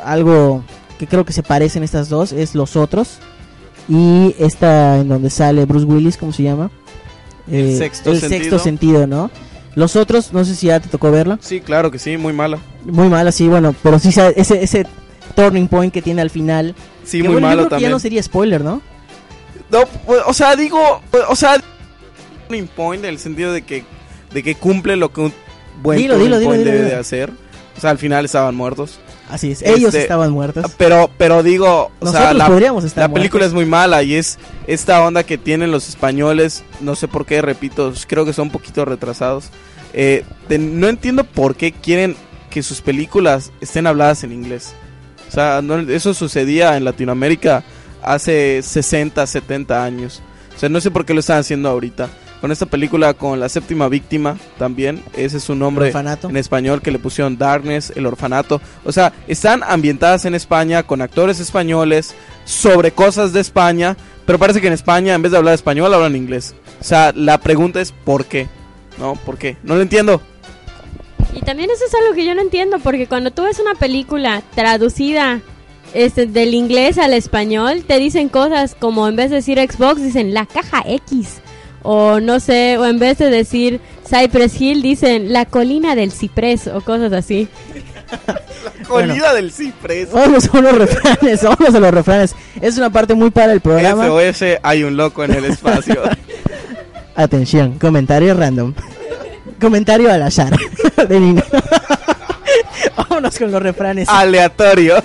[0.04, 0.64] algo
[1.00, 3.20] que creo que se parecen estas dos es Los Otros
[3.88, 6.72] y esta en donde sale Bruce Willis, ¿cómo se llama?
[7.50, 8.40] Eh, El Sexto el Sentido.
[8.42, 9.30] sexto sentido, ¿no?
[9.76, 11.38] Los Otros, no sé si ya te tocó verla.
[11.40, 12.58] sí, claro que sí, muy mala.
[12.84, 14.88] Muy mala, sí, bueno, pero sí ese, ese
[15.38, 16.76] turning point que tiene al final.
[17.06, 17.90] Sí, que muy bueno, yo malo creo que también.
[17.90, 18.82] ya no sería spoiler, ¿no?
[19.72, 21.58] No, pues, o sea, digo, pues, o sea,
[22.48, 23.86] turning point en el sentido de que
[24.34, 25.34] de que cumple lo que un
[25.82, 27.32] buen Dilo, turning dilo, point dilo, debe de hacer.
[27.78, 29.00] O sea, al final estaban muertos.
[29.30, 30.66] Así es, Este, ellos estaban muertos.
[30.78, 33.48] Pero pero digo, o Nosotros sea, la, podríamos estar la película muertos.
[33.52, 37.42] es muy mala y es esta onda que tienen los españoles, no sé por qué,
[37.42, 39.50] repito, creo que son un poquito retrasados.
[39.94, 42.16] Eh, de- no entiendo por qué quieren
[42.50, 44.74] que sus películas estén habladas en inglés.
[45.28, 47.64] O sea, no- eso sucedía en Latinoamérica
[48.02, 50.22] hace 60, 70 años.
[50.56, 52.10] O sea, no sé por qué lo están haciendo ahorita.
[52.42, 55.88] Con esta película, con La Séptima Víctima, también, ese es su nombre
[56.30, 58.62] en español que le pusieron Darkness, El Orfanato.
[58.86, 62.14] O sea, están ambientadas en España con actores españoles
[62.46, 66.16] sobre cosas de España, pero parece que en España en vez de hablar español hablan
[66.16, 66.54] inglés.
[66.80, 68.48] O sea, la pregunta es ¿por qué?
[69.00, 69.16] ¿No?
[69.16, 69.58] ¿Por qué?
[69.64, 70.22] No lo entiendo.
[71.38, 74.42] Y también eso es algo que yo no entiendo, porque cuando tú ves una película
[74.56, 75.40] traducida
[75.94, 80.34] este, del inglés al español, te dicen cosas como en vez de decir Xbox, dicen
[80.34, 81.42] la caja X.
[81.84, 86.66] O no sé, o en vez de decir Cypress Hill, dicen la colina del ciprés
[86.68, 87.48] o cosas así.
[88.90, 89.14] Bueno.
[89.14, 90.12] Colina del ciprés.
[90.12, 92.36] Vamos a los refranes, vamos a los refranes.
[92.62, 94.08] Es una parte muy para el programa.
[94.08, 96.02] SOS, hay un loco en el espacio.
[97.16, 98.74] Atención, comentario random.
[99.60, 100.58] Comentario al azar
[101.10, 101.44] de Nina.
[102.98, 104.08] Vámonos con los refranes.
[104.10, 104.96] Aleatorio.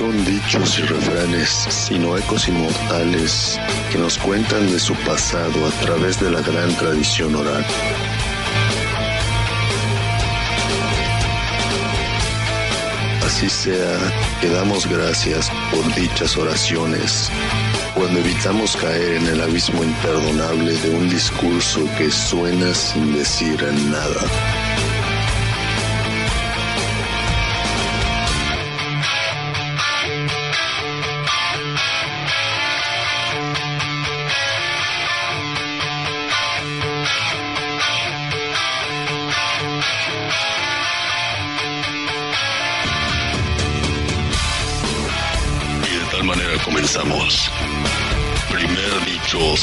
[0.00, 3.60] Son dichos y refranes, sino ecos inmortales
[3.92, 7.62] que nos cuentan de su pasado a través de la gran tradición oral.
[13.26, 13.98] así sea
[14.40, 17.30] que damos gracias por dichas oraciones
[17.94, 24.69] cuando evitamos caer en el abismo imperdonable de un discurso que suena sin decir nada.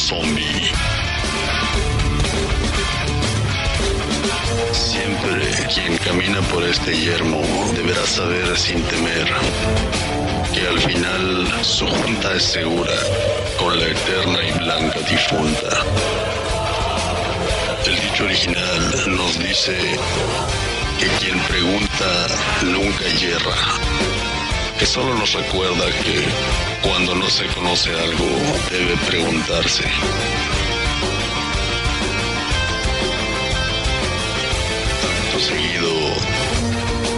[0.08, 0.72] Zombie.
[4.72, 7.42] Siempre quien camina por este yermo
[7.76, 9.28] deberá saber sin temer
[10.54, 12.98] que al final su junta es segura
[13.60, 15.84] con la eterna y blanca difunta.
[17.86, 19.76] El dicho original nos dice
[21.00, 22.28] que quien pregunta
[22.64, 24.17] nunca yerra
[24.78, 26.24] que solo nos recuerda que
[26.88, 28.26] cuando no se conoce algo
[28.70, 29.84] debe preguntarse.
[35.40, 35.92] Seguido,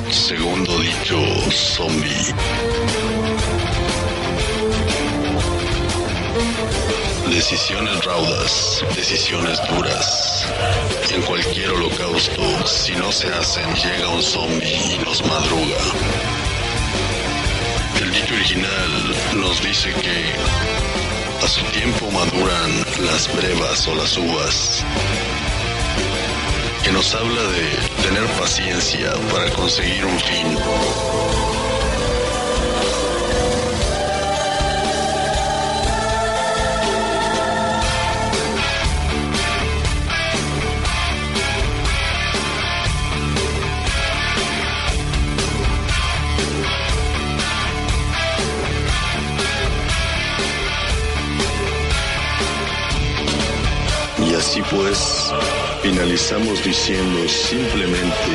[0.09, 1.17] segundo dicho,
[1.51, 2.33] zombie.
[7.29, 10.45] Decisiones raudas, decisiones duras.
[11.13, 16.38] En cualquier holocausto, si no se hacen, llega un zombie y nos madruga.
[18.09, 22.71] El dicho original nos dice que a su tiempo maduran
[23.05, 24.83] las brevas o las uvas.
[26.83, 31.58] Que nos habla de tener paciencia para conseguir un fin.
[55.91, 58.31] Finalizamos diciendo simplemente,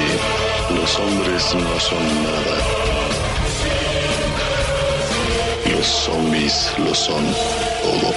[0.75, 2.57] los hombres no son nada.
[5.71, 7.25] Los zombies lo son
[7.83, 8.13] todo.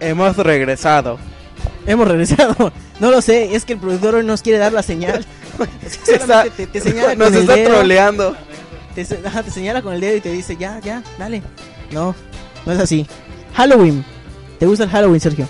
[0.00, 1.18] Hemos regresado.
[1.88, 2.72] Hemos regresado.
[3.00, 5.24] No lo sé, es que el productor hoy nos quiere dar la señal.
[6.06, 7.68] Está- Solamente te, te señala nos con el está dedo.
[7.74, 8.36] troleando.
[8.96, 9.20] Te, se-
[9.52, 11.42] señala con el dedo y te dice, ya, ya, dale.
[11.92, 12.14] No,
[12.66, 13.06] no es así.
[13.54, 14.04] Halloween.
[14.58, 15.48] ¿Te gusta el Halloween, Sergio?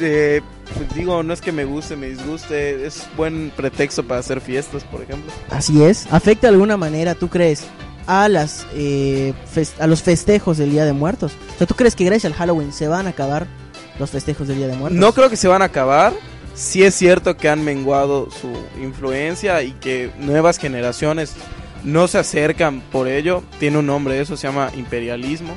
[0.00, 0.40] Eh,
[0.76, 2.84] pues digo, no es que me guste, me disguste.
[2.84, 5.30] Es buen pretexto para hacer fiestas, por ejemplo.
[5.50, 6.08] Así es.
[6.12, 7.62] ¿Afecta de alguna manera, tú crees,
[8.08, 9.32] a las eh,
[9.78, 11.32] a los festejos del Día de Muertos?
[11.54, 13.46] O sea, ¿tú crees que gracias al Halloween se van a acabar
[13.98, 14.98] los festejos del Día de Muertos?
[14.98, 16.12] No creo que se van a acabar.
[16.54, 21.34] Sí es cierto que han menguado su influencia y que nuevas generaciones
[21.82, 23.42] no se acercan por ello.
[23.58, 25.54] Tiene un nombre, eso se llama imperialismo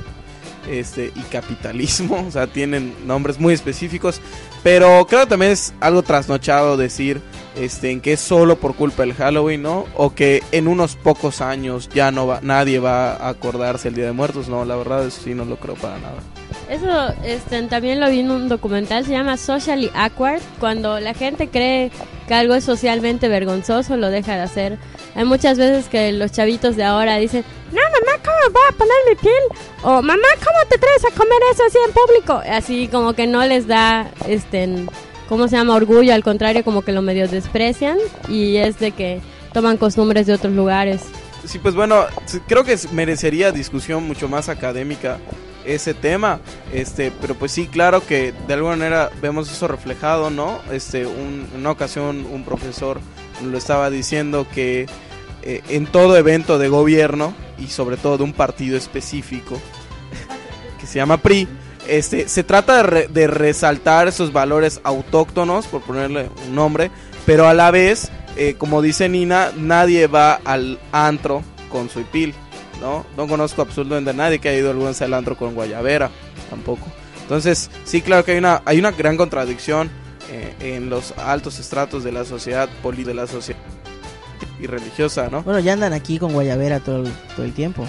[0.69, 2.17] este, y capitalismo.
[2.27, 4.21] O sea, tienen nombres muy específicos.
[4.63, 7.21] Pero creo que también es algo trasnochado decir
[7.55, 9.85] este, en que es solo por culpa del Halloween, ¿no?
[9.95, 14.05] O que en unos pocos años ya no va, nadie va a acordarse el Día
[14.05, 14.49] de Muertos.
[14.49, 16.21] No, la verdad eso sí no lo creo para nada.
[16.69, 21.47] Eso este, también lo vi en un documental, se llama Socially Awkward, cuando la gente
[21.47, 21.91] cree
[22.27, 24.77] que algo es socialmente vergonzoso, lo deja de hacer.
[25.15, 28.95] Hay muchas veces que los chavitos de ahora dicen, no mamá, ¿cómo voy a poner
[29.09, 29.43] mi piel?
[29.81, 32.41] O mamá, ¿cómo te traes a comer eso así en público?
[32.49, 34.67] Así como que no les da, este,
[35.29, 35.75] ¿cómo se llama?
[35.75, 39.21] Orgullo, al contrario, como que lo medio desprecian y es de que
[39.53, 41.01] toman costumbres de otros lugares.
[41.45, 42.05] Sí, pues bueno,
[42.47, 45.17] creo que merecería discusión mucho más académica
[45.67, 46.39] ese tema,
[46.73, 50.59] este, pero pues sí, claro que de alguna manera vemos eso reflejado, ¿no?
[50.71, 52.99] Este, un- una ocasión un profesor
[53.43, 54.87] lo estaba diciendo que
[55.43, 59.59] eh, en todo evento de gobierno y sobre todo de un partido específico
[60.79, 61.47] que se llama PRI,
[61.87, 66.91] este, se trata de, re- de resaltar esos valores autóctonos, por ponerle un nombre,
[67.25, 72.33] pero a la vez, eh, como dice Nina, nadie va al antro con su hipil,
[72.81, 73.05] ¿no?
[73.15, 76.09] No conozco absolutamente a nadie que haya ido alguna vez al antro con guayabera,
[76.49, 76.85] tampoco.
[77.21, 79.89] Entonces, sí, claro que hay una, hay una gran contradicción
[80.31, 83.59] eh, en los altos estratos de la sociedad, poli de la sociedad
[84.59, 85.43] y religiosa, ¿no?
[85.43, 87.85] Bueno, ya andan aquí con Guayabera todo el, todo el tiempo.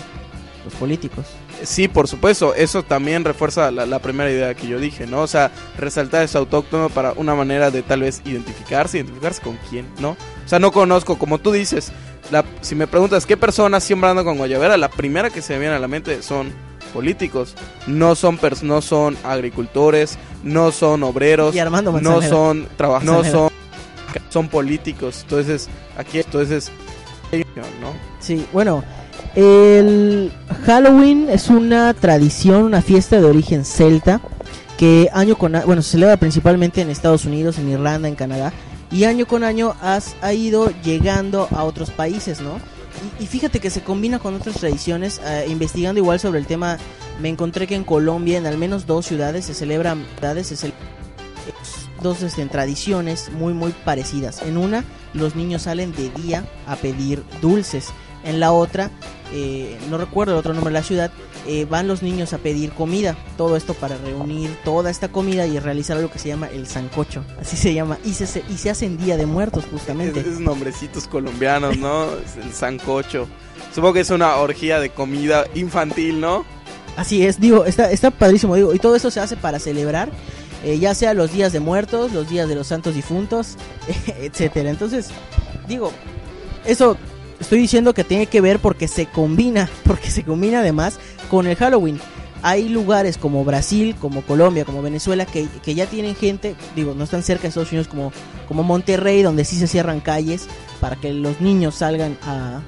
[0.64, 1.24] Los políticos.
[1.62, 5.22] Sí, por supuesto, eso también refuerza la, la primera idea que yo dije, ¿no?
[5.22, 9.86] O sea, resaltar eso autóctono para una manera de tal vez identificarse, identificarse con quién,
[9.98, 10.10] ¿no?
[10.10, 11.92] O sea, no conozco, como tú dices,
[12.30, 15.74] la, si me preguntas qué personas siembrando con guayabera, la primera que se me viene
[15.74, 16.52] a la mente son
[16.92, 17.54] políticos.
[17.86, 23.38] No son pers- no son agricultores, no son obreros, Y Armando no son trabajadores, no
[23.40, 23.52] son
[24.30, 25.20] son políticos.
[25.22, 26.70] Entonces, aquí entonces
[27.80, 27.92] ¿no?
[28.20, 28.82] Sí, bueno,
[29.34, 30.32] el
[30.64, 34.20] Halloween es una tradición, una fiesta de origen celta
[34.78, 38.52] que año con año, bueno, se celebra principalmente en Estados Unidos, en Irlanda, en Canadá
[38.90, 42.58] y año con año has, ha ido llegando a otros países, ¿no?
[43.20, 46.78] Y, y fíjate que se combina con otras tradiciones, eh, investigando igual sobre el tema,
[47.20, 50.72] me encontré que en Colombia, en al menos dos ciudades, se celebran ciudades, se cel-
[52.02, 54.42] dos este, tradiciones muy muy parecidas.
[54.42, 57.88] En una, los niños salen de día a pedir dulces.
[58.24, 58.90] En la otra,
[59.32, 61.10] eh, no recuerdo el otro nombre de la ciudad,
[61.50, 63.16] eh, van los niños a pedir comida.
[63.38, 67.24] Todo esto para reunir toda esta comida y realizar algo que se llama el sancocho.
[67.40, 67.98] Así se llama.
[68.04, 70.20] Y se, y se hace en Día de Muertos, justamente.
[70.20, 72.04] Esos nombrecitos colombianos, ¿no?
[72.18, 73.26] Es el sancocho.
[73.74, 76.44] Supongo que es una orgía de comida infantil, ¿no?
[76.98, 80.10] Así es, digo, está, está padrísimo, digo, y todo eso se hace para celebrar,
[80.64, 83.56] eh, ya sea los días de muertos, los días de los santos difuntos,
[84.20, 84.68] etcétera.
[84.68, 85.08] Entonces,
[85.68, 85.92] digo,
[86.66, 86.98] eso
[87.40, 90.98] estoy diciendo que tiene que ver porque se combina, porque se combina además
[91.30, 92.00] con el Halloween.
[92.40, 97.02] Hay lugares como Brasil, como Colombia, como Venezuela, que, que ya tienen gente, digo, no
[97.02, 98.12] están cerca de Estados Unidos como,
[98.46, 100.46] como Monterrey, donde sí se cierran calles
[100.80, 102.60] para que los niños salgan a,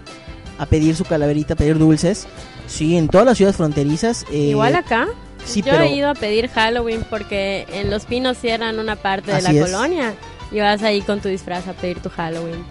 [0.59, 2.27] a pedir su calaverita, a pedir dulces.
[2.67, 4.25] Sí, en todas las ciudades fronterizas.
[4.33, 5.07] eh, Igual acá.
[5.45, 9.31] Sí, Yo pero he ido a pedir Halloween porque en Los Pinos cierran una parte
[9.31, 9.71] de Así la es.
[9.71, 10.15] colonia
[10.51, 12.65] y vas ahí con tu disfraz a pedir tu Halloween.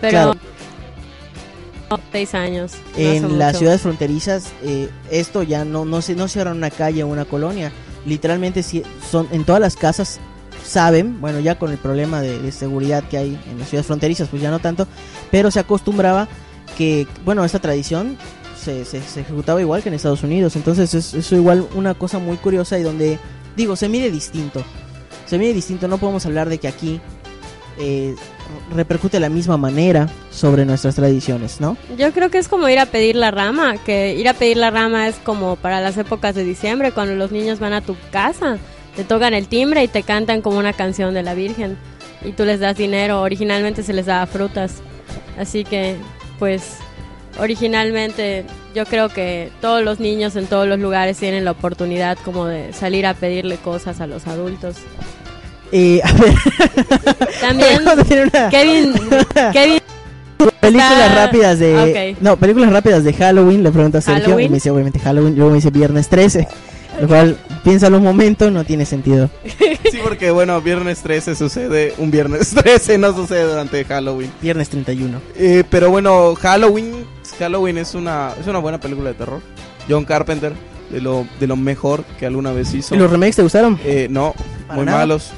[0.00, 0.34] Pero Claro.
[2.12, 2.72] Seis años.
[2.96, 7.02] no en las ciudades fronterizas eh, esto ya no no se no cierran una calle
[7.02, 7.72] o una colonia.
[8.06, 10.20] Literalmente sí- son en todas las casas
[10.64, 14.28] saben bueno ya con el problema de, de seguridad que hay en las ciudades fronterizas
[14.28, 14.86] pues ya no tanto
[15.30, 16.28] pero se acostumbraba
[16.78, 18.16] que bueno esta tradición
[18.62, 20.54] se, se, se ejecutaba igual que en Estados Unidos.
[20.54, 23.18] Entonces es eso igual una cosa muy curiosa y donde
[23.56, 24.62] digo se mide distinto.
[25.26, 27.00] Se mide distinto no podemos hablar de que aquí
[27.78, 28.14] eh,
[28.74, 32.78] repercute de la misma manera sobre nuestras tradiciones no Yo creo que es como ir
[32.78, 36.34] a pedir la rama, que ir a pedir la rama es como para las épocas
[36.34, 38.58] de diciembre, cuando los niños van a tu casa,
[38.96, 41.76] te tocan el timbre y te cantan como una canción de la Virgen
[42.24, 44.82] y tú les das dinero, originalmente se les daba frutas,
[45.38, 45.96] así que
[46.38, 46.76] pues
[47.38, 52.46] originalmente yo creo que todos los niños en todos los lugares tienen la oportunidad como
[52.46, 54.76] de salir a pedirle cosas a los adultos.
[55.72, 56.34] Eh, a ver,
[57.40, 58.92] También una Kevin,
[59.52, 59.80] Kevin
[60.60, 62.18] películas está- rápidas de Ok.
[62.22, 64.46] no películas rápidas de Halloween le pregunta a Sergio Halloween.
[64.46, 66.48] y me dice obviamente Halloween luego me dice Viernes 13
[67.00, 69.30] lo cual piénsalo un momento no tiene sentido
[69.90, 74.30] Sí, porque bueno, viernes 13 sucede, un viernes 13 no sucede durante Halloween.
[74.40, 77.04] Viernes 31 Eh, pero bueno, Halloween,
[77.38, 79.40] Halloween es una, es una buena película de terror.
[79.88, 80.52] John Carpenter,
[80.90, 82.94] de lo, de lo mejor que alguna vez hizo.
[82.94, 83.78] ¿Y los remakes te gustaron?
[83.84, 84.34] Eh, no,
[84.66, 84.98] Para muy nada.
[84.98, 85.30] malos.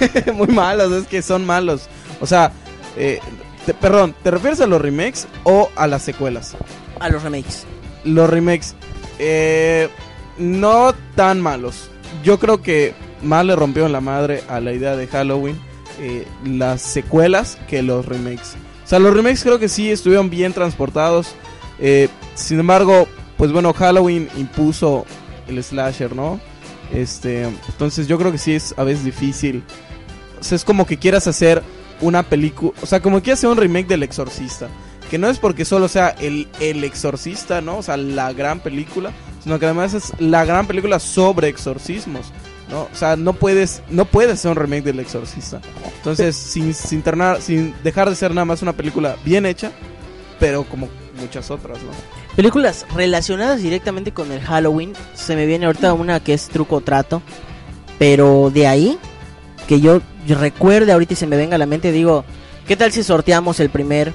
[0.34, 1.88] muy malos, es que son malos.
[2.20, 2.52] O sea,
[2.96, 3.20] eh,
[3.66, 6.56] te- perdón, ¿te refieres a los remakes o a las secuelas?
[7.00, 7.64] a los remakes
[8.04, 8.74] Los remakes,
[9.18, 9.88] eh,
[10.38, 11.90] no tan malos.
[12.24, 15.60] Yo creo que más le rompieron la madre a la idea de Halloween
[16.00, 18.56] eh, las secuelas que los remakes.
[18.84, 21.34] O sea, los remakes creo que sí estuvieron bien transportados.
[21.78, 23.06] eh, sin embargo,
[23.36, 25.04] pues bueno, Halloween impuso
[25.48, 26.40] el slasher, ¿no?
[26.92, 29.62] Este, entonces yo creo que sí es a veces difícil.
[30.40, 31.62] O sea, es como que quieras hacer
[32.00, 34.68] una película, o sea, como que quieras hacer un remake del Exorcista,
[35.10, 37.78] que no es porque solo sea el, el Exorcista, ¿no?
[37.78, 39.10] O sea, la gran película,
[39.42, 42.26] sino que además es la gran película sobre exorcismos,
[42.70, 42.82] ¿no?
[42.82, 45.60] O sea, no puedes no puedes hacer un remake del Exorcista.
[45.96, 49.72] Entonces, sin sin ternar- sin dejar de ser nada más una película bien hecha,
[50.38, 50.88] pero como
[51.20, 51.90] muchas otras, ¿no?
[52.36, 57.20] películas relacionadas directamente con el Halloween se me viene ahorita una que es Truco Trato
[57.98, 58.98] pero de ahí
[59.68, 62.24] que yo, recuerde ahorita y se me venga a la mente digo
[62.66, 64.12] qué tal si sorteamos el primer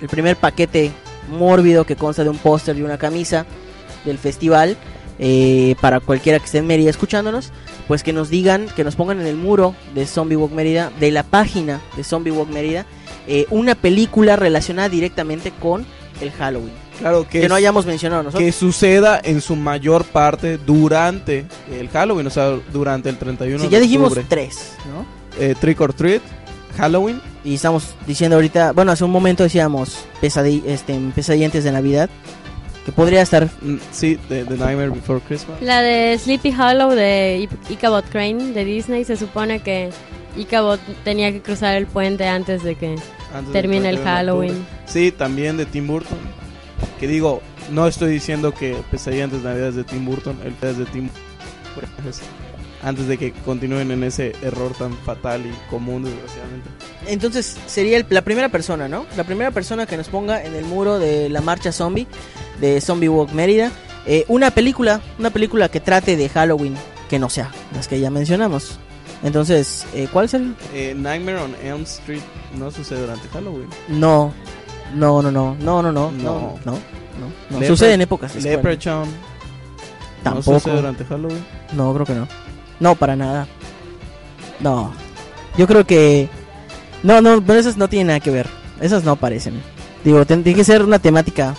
[0.00, 0.92] el primer paquete
[1.30, 3.46] mórbido que consta de un póster y una camisa
[4.04, 4.76] del festival
[5.18, 7.52] eh, para cualquiera que esté en Mérida escuchándonos
[7.88, 11.10] pues que nos digan que nos pongan en el muro de Zombie Walk Mérida de
[11.10, 12.84] la página de Zombie Walk Mérida
[13.26, 15.86] eh, una película relacionada directamente con
[16.20, 20.58] el Halloween Claro que, que, no hayamos mencionado nosotros que suceda en su mayor parte
[20.58, 24.26] durante el Halloween, o sea, durante el 31 Sí, de ya dijimos octubre.
[24.28, 25.04] tres no
[25.38, 26.22] Eh, Trick or Treat,
[26.78, 32.08] Halloween, y estamos diciendo ahorita bueno hace un momento decíamos pesadi este pesadillas de Navidad
[32.86, 35.60] que podría estar mm, sí, The, The Nightmare Before Christmas.
[35.60, 39.90] La de Sleepy Hollow de Ichabod Crane de Disney se supone que
[40.36, 42.94] Ichabod tenía que cruzar el puente antes de que
[43.34, 44.50] Antes del termina el 31 de Halloween.
[44.52, 44.82] octubre.
[44.86, 46.18] Sí, también de Tim Burton.
[47.00, 50.54] Que digo, no estoy diciendo que Pesadilla antes de Navidad es de Tim Burton, el
[50.68, 51.08] es de Tim
[52.02, 52.20] pues,
[52.82, 56.68] antes de que continúen en ese error tan fatal y común desgraciadamente.
[57.06, 59.06] Entonces sería el- la primera persona, ¿no?
[59.16, 62.06] La primera persona que nos ponga en el muro de la marcha zombie
[62.60, 63.70] de Zombie Walk Mérida
[64.08, 66.76] eh, una película, una película que trate de Halloween,
[67.10, 68.78] que no sea las que ya mencionamos.
[69.24, 70.54] Entonces, eh, ¿cuál es el?
[70.72, 72.20] Eh, Nightmare on Elm Street
[72.56, 73.66] no sucede durante Halloween.
[73.88, 74.32] No,
[74.94, 76.58] no, no, no, no, no, no, no, No.
[76.64, 76.72] no,
[77.50, 77.66] no, no.
[77.66, 78.34] Sucede en épocas.
[78.42, 80.58] Leprechaun no Tampoco.
[80.58, 81.44] sucede durante Halloween.
[81.72, 82.28] No, creo que no.
[82.80, 83.46] No, para nada.
[84.60, 84.92] No.
[85.56, 86.28] Yo creo que...
[87.02, 88.48] No, no, pero esas no tienen nada que ver.
[88.80, 89.60] Esas no aparecen.
[90.04, 91.54] Digo, tiene que ser una temática...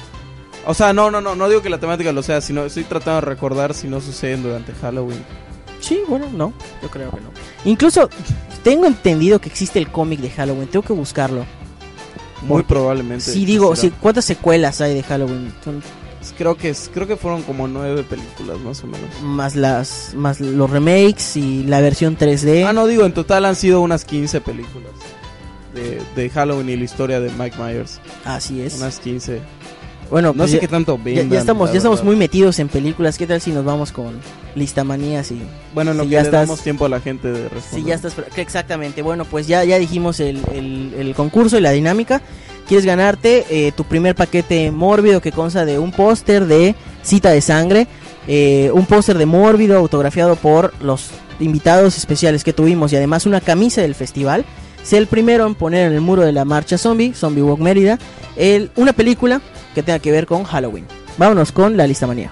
[0.65, 3.21] O sea, no, no, no, no digo que la temática lo sea, sino estoy tratando
[3.21, 5.23] de recordar si no suceden durante Halloween.
[5.79, 6.51] Sí, bueno, no.
[6.81, 7.29] Yo creo que no.
[7.63, 8.09] Incluso
[8.63, 10.67] tengo entendido que existe el cómic de Halloween.
[10.67, 11.45] Tengo que buscarlo.
[12.41, 13.25] Muy probablemente.
[13.31, 13.91] Sí, digo, sí.
[14.01, 15.53] ¿cuántas secuelas hay de Halloween?
[15.63, 15.81] Son
[16.37, 19.09] Creo que es- creo que fueron como nueve películas más o menos.
[19.23, 22.65] más las más los remakes y la versión 3D.
[22.67, 24.91] Ah, no digo, en total han sido unas 15 películas
[25.73, 28.01] de, de Halloween y la historia de Mike Myers.
[28.25, 28.75] Así es.
[28.75, 29.39] Unas 15.
[30.09, 31.29] Bueno, No pues sé ya- qué tanto ya, vendan.
[31.31, 33.17] ya estamos ya estamos muy metidos en películas.
[33.17, 34.13] ¿Qué tal si nos vamos con
[34.55, 35.41] listamanías y
[35.73, 37.83] Bueno, en lo si ya estás- damos tiempo a la gente de responder.
[37.83, 38.13] Sí, ya estás.
[38.37, 39.01] Exactamente.
[39.01, 42.21] Bueno, pues ya, ya dijimos el, el- el concurso y la dinámica.
[42.67, 47.39] Quieres ganarte eh, tu primer paquete mórbido que consta de un póster de cita de
[47.41, 47.87] sangre,
[48.27, 53.39] eh, un póster de mórbido autografiado por los invitados especiales que tuvimos y además una
[53.41, 54.43] camisa del festival.
[54.87, 57.99] Sé el primero en poner en el muro de la marcha zombie, Zombie Walk Mérida,
[58.37, 59.41] el, una película
[59.75, 60.85] que tenga que ver con Halloween.
[61.17, 62.31] Vámonos con la lista manía.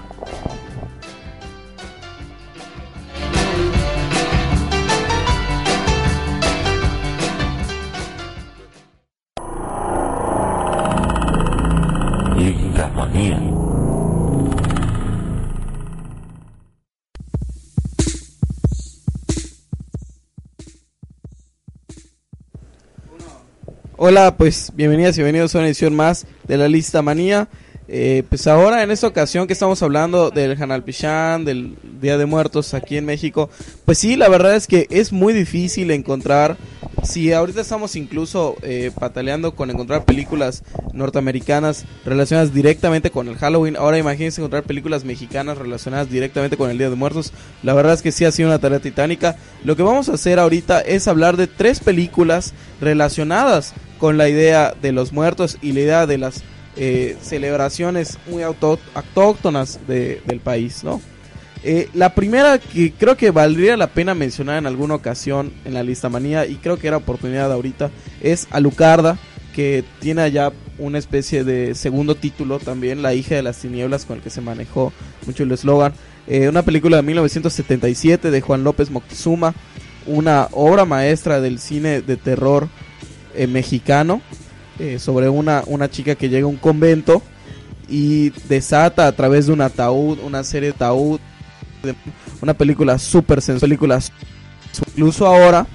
[24.08, 27.48] Hola, pues bienvenidas y bienvenidos a una edición más de la lista manía.
[27.88, 32.24] Eh, pues ahora en esta ocasión que estamos hablando del Hanal Pichán, del Día de
[32.24, 33.50] Muertos aquí en México,
[33.84, 36.56] pues sí, la verdad es que es muy difícil encontrar,
[37.02, 43.76] si ahorita estamos incluso eh, pataleando con encontrar películas norteamericanas relacionadas directamente con el Halloween,
[43.76, 47.32] ahora imagínense encontrar películas mexicanas relacionadas directamente con el Día de Muertos,
[47.64, 49.36] la verdad es que sí ha sido una tarea titánica.
[49.64, 54.74] Lo que vamos a hacer ahorita es hablar de tres películas relacionadas con la idea
[54.80, 56.42] de los muertos y la idea de las
[56.76, 61.00] eh, celebraciones muy auto- autóctonas de- del país, ¿no?
[61.64, 65.82] Eh, la primera que creo que valdría la pena mencionar en alguna ocasión en la
[65.82, 67.90] lista manía y creo que era oportunidad ahorita
[68.22, 69.18] es Alucarda
[69.54, 74.18] que tiene allá una especie de segundo título también La hija de las tinieblas con
[74.18, 74.92] el que se manejó
[75.26, 75.94] mucho el eslogan
[76.28, 79.54] Eh, una película de 1977 de Juan López Moctezuma
[80.06, 82.68] una obra maestra del cine de terror
[83.36, 84.20] eh, mexicano
[84.78, 87.22] eh, sobre una, una chica que llega a un convento
[87.88, 91.20] y desata a través de un ataúd, una serie de ataúd,
[92.42, 95.66] una película súper sensual, incluso ahora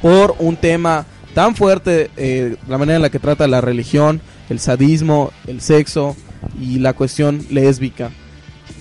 [0.00, 4.58] por un tema tan fuerte, eh, la manera en la que trata la religión, el
[4.58, 6.16] sadismo, el sexo
[6.60, 8.10] y la cuestión lésbica.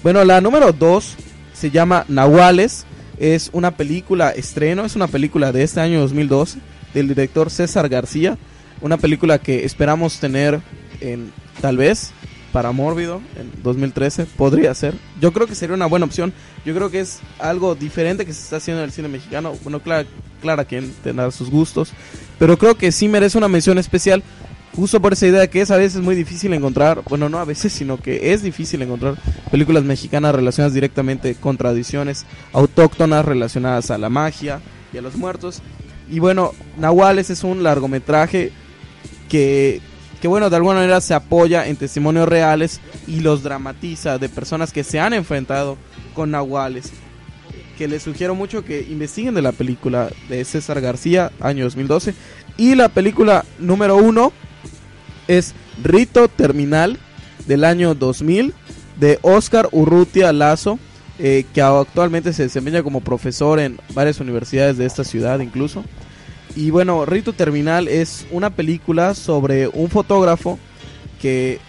[0.02, 1.16] Bueno, la número 2
[1.54, 2.86] se llama Nahuales,
[3.20, 6.60] es una película estreno, es una película de este año 2012
[6.94, 8.38] del director César García,
[8.82, 10.62] una película que esperamos tener
[11.02, 11.32] en
[11.62, 12.12] tal vez
[12.52, 14.96] para Mórbido en 2013, podría ser.
[15.22, 16.34] Yo creo que sería una buena opción.
[16.66, 19.54] Yo creo que es algo diferente que se está haciendo en el cine mexicano.
[19.64, 20.08] Bueno, claro,
[20.42, 21.92] Clara quien tendrá sus gustos,
[22.40, 24.24] pero creo que sí merece una mención especial
[24.76, 27.74] justo por esa idea que es a veces muy difícil encontrar, bueno, no a veces,
[27.74, 29.16] sino que es difícil encontrar
[29.50, 34.62] películas mexicanas relacionadas directamente con tradiciones autóctonas relacionadas a la magia
[34.94, 35.64] y a los muertos.
[36.10, 38.52] Y bueno, Nahuales es un largometraje
[39.30, 39.82] que,
[40.22, 44.72] que bueno, de alguna manera se apoya en testimonios reales y los dramatiza de personas
[44.72, 45.78] que se han enfrentado
[46.14, 46.92] con Nahuales.
[47.78, 52.16] Que les sugiero mucho que investiguen de la película de César García, año 2012.
[52.58, 54.34] Y la película número uno
[55.28, 55.54] es
[55.84, 56.98] Rito Terminal
[57.46, 58.54] del año 2000
[59.00, 60.80] de Oscar Urrutia Lazo,
[61.20, 65.84] eh, que actualmente se desempeña como profesor en varias universidades de esta ciudad incluso.
[66.56, 70.60] Y bueno, Rito Terminal es una película sobre un fotógrafo
[71.22, 71.60] que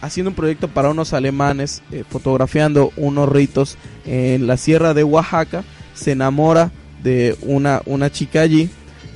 [0.00, 3.76] haciendo un proyecto para unos alemanes, eh, fotografiando unos ritos
[4.06, 6.70] en la sierra de Oaxaca, se enamora
[7.02, 8.70] de una, una chica allí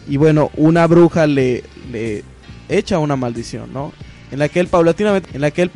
[0.09, 2.25] y bueno, una bruja le, le
[2.69, 3.93] echa una maldición, ¿no?
[4.31, 5.71] En la que él paulatinamente, en la que él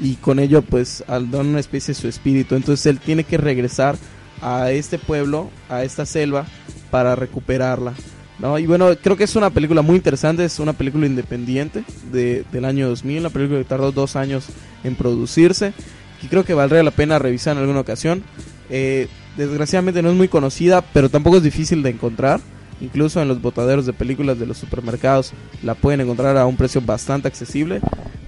[0.00, 3.96] y con ello pues al dar una especie su espíritu, entonces él tiene que regresar
[4.42, 6.46] a este pueblo, a esta selva
[6.90, 7.94] para recuperarla.
[8.38, 8.58] ¿no?
[8.58, 12.64] Y bueno, creo que es una película muy interesante, es una película independiente de, del
[12.64, 14.46] año 2000, una película que tardó dos años
[14.82, 15.74] en producirse
[16.22, 18.22] y creo que valdría la pena revisar en alguna ocasión.
[18.68, 22.40] Eh, desgraciadamente no es muy conocida, pero tampoco es difícil de encontrar.
[22.80, 25.32] Incluso en los botaderos de películas de los supermercados
[25.62, 27.80] la pueden encontrar a un precio bastante accesible.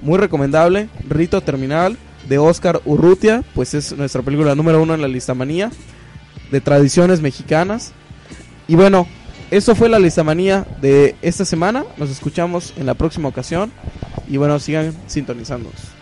[0.03, 0.89] Muy recomendable.
[1.09, 1.97] Rito Terminal
[2.29, 5.71] de Oscar Urrutia, pues es nuestra película número uno en la lista manía
[6.51, 7.93] de tradiciones mexicanas.
[8.69, 9.07] Y bueno,
[9.51, 11.85] eso fue la listamanía de esta semana.
[11.97, 13.73] Nos escuchamos en la próxima ocasión.
[14.29, 16.02] Y bueno, sigan sintonizándonos.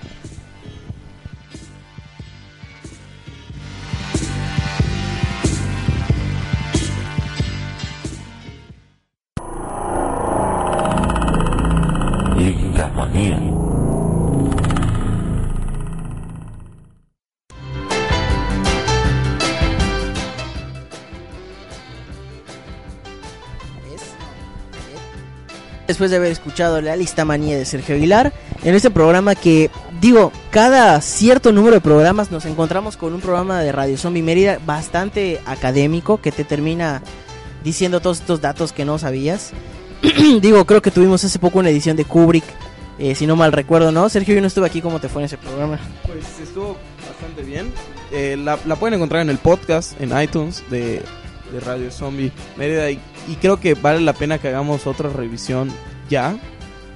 [26.00, 28.32] Después de haber escuchado la lista manía de Sergio Aguilar,
[28.64, 29.70] en este programa que,
[30.00, 34.58] digo, cada cierto número de programas nos encontramos con un programa de Radio Zombie Mérida
[34.64, 37.02] bastante académico que te termina
[37.62, 39.50] diciendo todos estos datos que no sabías.
[40.40, 42.46] digo, creo que tuvimos hace poco una edición de Kubrick,
[42.98, 44.08] eh, si no mal recuerdo, ¿no?
[44.08, 45.78] Sergio, yo no estuve aquí, ¿cómo te fue en ese programa?
[46.06, 47.70] Pues estuvo bastante bien.
[48.10, 51.02] Eh, la, pueden encontrar en el podcast, en iTunes de,
[51.62, 52.90] Radio Zombie Mérida.
[52.90, 53.00] Y
[53.38, 55.70] creo que vale la pena que hagamos otra revisión
[56.10, 56.36] ya.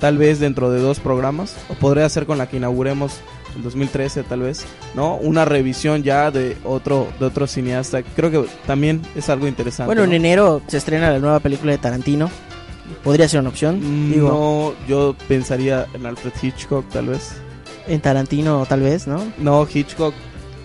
[0.01, 1.57] Tal vez dentro de dos programas.
[1.71, 3.13] O podría ser con la que inauguremos
[3.57, 4.65] el 2013 tal vez.
[4.95, 5.15] ¿No?
[5.17, 8.03] Una revisión ya de otro, de otro cineasta.
[8.03, 9.87] Creo que también es algo interesante.
[9.87, 12.29] Bueno, en enero se estrena la nueva película de Tarantino.
[13.03, 13.81] Podría ser una opción.
[14.13, 17.33] Digo, No, yo pensaría en Alfred Hitchcock tal vez.
[17.87, 19.23] en Tarantino tal vez, ¿no?
[19.39, 20.13] No, Hitchcock.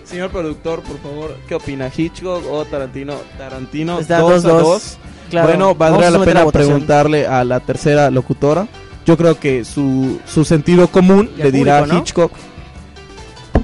[0.04, 1.88] Señor productor, por favor, ¿qué opina?
[1.96, 3.14] ¿Hitchcock o Tarantino?
[3.38, 4.62] Tarantino, Está 2 a 2-2.
[4.62, 4.98] 2.
[5.30, 8.66] Claro, bueno, a la pena preguntarle a la tercera locutora.
[9.06, 12.00] Yo creo que su, su sentido común le dirá público, ¿no?
[12.00, 12.32] Hitchcock.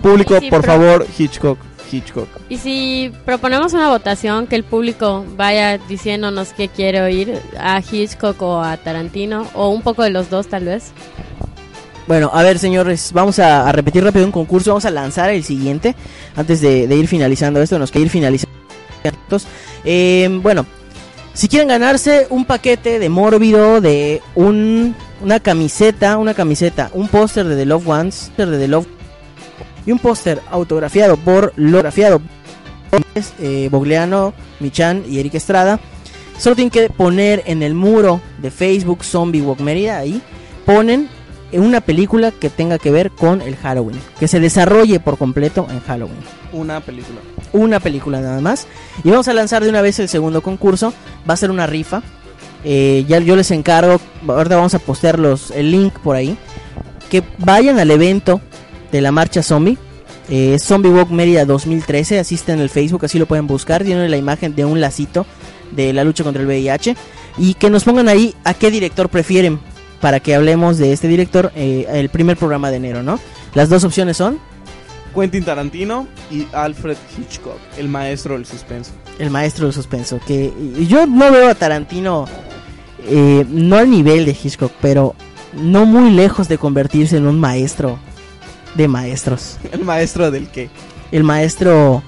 [0.03, 1.59] Público, por favor, Hitchcock.
[1.91, 2.29] Hitchcock.
[2.49, 8.41] Y si proponemos una votación, que el público vaya diciéndonos qué quiere oír, a Hitchcock
[8.43, 10.93] o a Tarantino, o un poco de los dos tal vez.
[12.09, 14.71] Bueno, a ver, señores, vamos a, a repetir rápido un concurso.
[14.71, 15.95] Vamos a lanzar el siguiente.
[16.37, 18.57] Antes de, de ir finalizando esto, nos queda ir finalizando.
[19.85, 20.67] Eh, bueno,
[21.37, 27.47] si quieren ganarse un paquete de mórbido, de un, una camiseta, una camiseta, un póster
[27.47, 28.87] de The Love Ones, de The Love
[29.85, 32.23] y un póster autografiado por autografiado
[32.91, 33.03] por,
[33.39, 35.79] eh, Bogleano, Michan y Eric Estrada.
[36.39, 40.23] Solo tienen que poner en el muro de Facebook Zombie Walk Mérida ahí
[40.65, 41.09] ponen en
[41.53, 45.81] una película que tenga que ver con el Halloween, que se desarrolle por completo en
[45.81, 46.19] Halloween.
[46.53, 47.21] Una película.
[47.53, 48.67] Una película nada más.
[49.05, 50.93] Y vamos a lanzar de una vez el segundo concurso.
[51.29, 52.03] Va a ser una rifa.
[52.65, 56.37] Eh, ya yo les encargo, ahorita vamos a postear los, el link por ahí.
[57.11, 58.41] Que vayan al evento
[58.91, 59.79] de la marcha zombie.
[60.29, 62.19] Eh, Zombie Walk Mérida 2013.
[62.19, 63.85] Asisten en el Facebook, así lo pueden buscar.
[63.85, 65.27] Tienen la imagen de un lacito
[65.71, 66.97] de la lucha contra el VIH.
[67.39, 69.61] Y que nos pongan ahí a qué director prefieren
[70.01, 73.19] para que hablemos de este director eh, el primer programa de enero, ¿no?
[73.55, 74.39] Las dos opciones son
[75.15, 78.93] Quentin Tarantino y Alfred Hitchcock, el maestro del suspenso.
[79.19, 80.21] el maestro del suspenso.
[80.27, 80.53] Que
[80.89, 82.27] yo no veo a Tarantino,
[83.09, 85.15] eh, no al nivel de Hitchcock, pero
[85.55, 87.99] no muy lejos de convertirse en un maestro
[88.75, 89.57] de maestros.
[89.73, 90.69] El maestro del qué.
[91.13, 92.03] El maestro,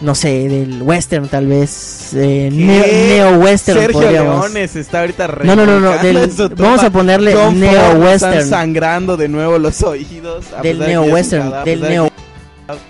[0.00, 2.56] no sé, del western tal vez, eh, ¿Qué?
[2.56, 4.10] neo, neo-western Sergio.
[4.10, 6.54] Leones está ahorita No, no, no, no, del- tumba.
[6.56, 8.34] vamos a ponerle neo-western.
[8.34, 10.44] Están sangrando de nuevo los oídos.
[10.62, 12.10] Del neo-western, del neo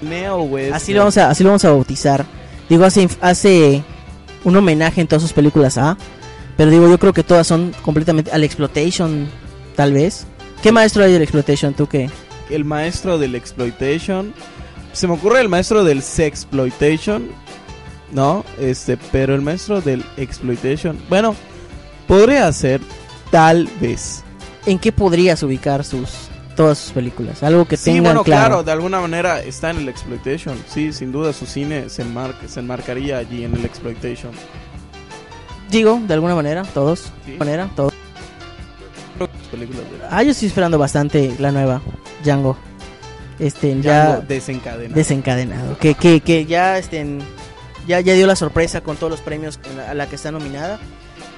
[0.01, 0.75] Neo-western.
[0.75, 2.25] Así lo vamos a, así lo vamos a bautizar.
[2.69, 3.83] Digo, hace, hace
[4.45, 5.97] un homenaje en todas sus películas a.
[6.57, 9.29] Pero digo, yo creo que todas son completamente al exploitation,
[9.77, 10.27] tal vez.
[10.63, 11.73] ¿Qué maestro hay del exploitation?
[11.75, 12.11] ¿Tú qué?
[12.51, 14.35] El maestro del exploitation.
[14.93, 17.29] Se me ocurre el maestro del sexploitation.
[18.13, 20.99] No, este, pero el maestro del exploitation.
[21.09, 21.35] Bueno,
[22.07, 22.81] podría ser
[23.31, 24.25] tal vez.
[24.67, 26.11] ¿En qué podrías ubicar sus
[26.57, 27.43] todas sus películas?
[27.43, 28.47] Algo que Sí, tengan bueno, claro.
[28.47, 28.63] claro.
[28.65, 30.57] de alguna manera está en el exploitation.
[30.69, 34.33] Sí, sin duda su cine se, enmarca, se enmarcaría allí en el exploitation.
[35.71, 37.13] Digo, de alguna manera, todos.
[37.27, 37.33] Sí.
[37.33, 37.93] De manera, todos.
[40.11, 41.83] Ah, yo estoy esperando bastante la nueva
[42.25, 42.57] Django.
[43.39, 44.95] Este, ya desencadenado.
[44.95, 45.79] desencadenado.
[45.79, 47.21] Que, que, que ya estén
[47.87, 49.59] ya, ya dio la sorpresa con todos los premios
[49.89, 50.79] a la que está nominada.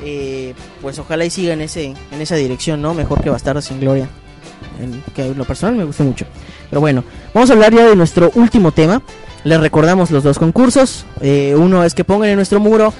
[0.02, 2.94] eh, pues ojalá y siga en, ese, en esa dirección, ¿no?
[2.94, 4.08] Mejor que Bastardo sin Gloria.
[4.80, 6.24] En, que en lo personal me gustó mucho.
[6.70, 9.02] Pero bueno, vamos a hablar ya de nuestro último tema.
[9.44, 11.04] Les recordamos los dos concursos.
[11.20, 12.92] Eh, uno es que pongan en nuestro muro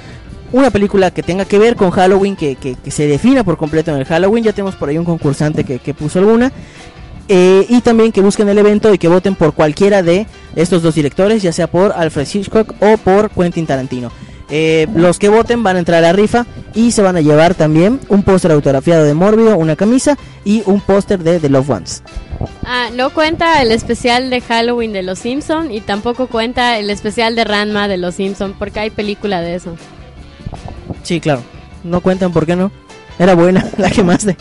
[0.53, 3.93] una película que tenga que ver con Halloween, que, que- que se defina por completo
[3.93, 4.45] en el Halloween.
[4.45, 6.53] Ya tenemos por ahí un concursante que, que puso alguna.
[7.33, 10.27] Eh, y también que busquen el evento y que voten por cualquiera de
[10.57, 14.11] estos dos directores, ya sea por Alfred Hitchcock o por Quentin Tarantino.
[14.51, 17.55] Eh, los que voten van a entrar a la rifa y se van a llevar
[17.55, 22.03] también un póster autografiado de Mórbido, una camisa y un póster de The Loved Ones.
[22.65, 27.37] Ah, no cuenta el especial de Halloween de Los Simpson y tampoco cuenta el especial
[27.37, 29.77] de Ranma de Los Simpson porque hay película de eso.
[31.05, 31.45] Sí, claro.
[31.85, 32.73] No cuentan, ¿por qué no?
[33.21, 34.37] Era buena, la que más de.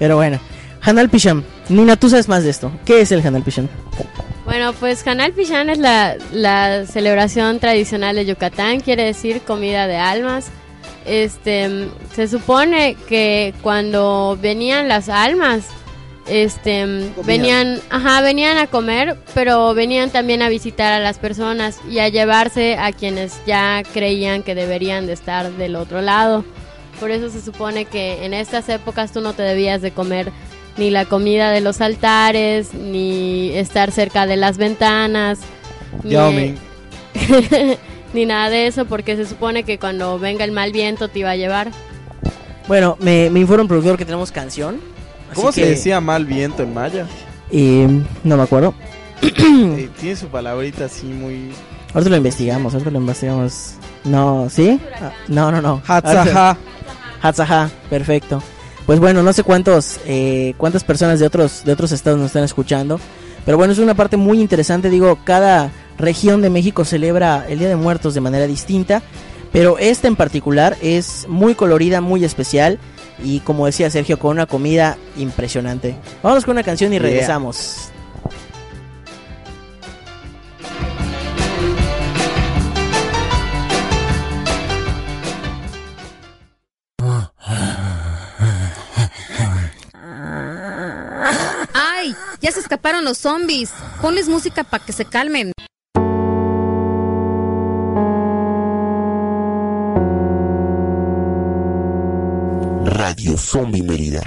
[0.00, 0.40] Pero bueno.
[0.82, 1.44] Hanal Pisham.
[1.68, 2.70] Nina, tú sabes más de esto.
[2.84, 3.68] ¿Qué es el Hanal Pisham?
[4.44, 9.96] Bueno, pues Hanal Pichán es la, la celebración tradicional de Yucatán, quiere decir comida de
[9.96, 10.50] almas.
[11.04, 15.66] Este, se supone que cuando venían las almas,
[16.28, 21.98] este, venían, ajá, venían a comer, pero venían también a visitar a las personas y
[21.98, 26.44] a llevarse a quienes ya creían que deberían de estar del otro lado.
[27.00, 30.32] Por eso se supone que en estas épocas tú no te debías de comer
[30.76, 35.38] ni la comida de los altares, ni estar cerca de las ventanas,
[36.02, 36.14] ni,
[38.12, 41.30] ni nada de eso, porque se supone que cuando venga el mal viento te iba
[41.30, 41.70] a llevar.
[42.68, 44.80] Bueno, me, me informa un productor que tenemos canción.
[45.34, 47.06] ¿Cómo se que- decía mal viento en maya?
[47.50, 47.88] Eh,
[48.24, 48.74] no me acuerdo.
[49.22, 51.52] Eh, tiene su palabrita así muy...
[51.94, 53.74] Ahorita lo investigamos, ahorita lo investigamos.
[54.04, 54.78] No, ¿sí?
[55.00, 55.82] Ah, no, no, no.
[55.86, 56.56] Hatzaha.
[57.22, 58.42] Hatzaha, perfecto.
[58.86, 62.44] Pues bueno, no sé cuántos, eh, cuántas personas de otros, de otros estados nos están
[62.44, 63.00] escuchando.
[63.44, 64.90] Pero bueno, es una parte muy interesante.
[64.90, 69.02] Digo, cada región de México celebra el Día de Muertos de manera distinta.
[69.52, 72.78] Pero esta en particular es muy colorida, muy especial.
[73.22, 75.96] Y como decía Sergio, con una comida impresionante.
[76.22, 77.90] Vamos con una canción y regresamos.
[92.46, 93.72] Ya se escaparon los zombies.
[94.00, 95.50] Ponles música para que se calmen.
[102.84, 104.22] Radio Zombie Mérida.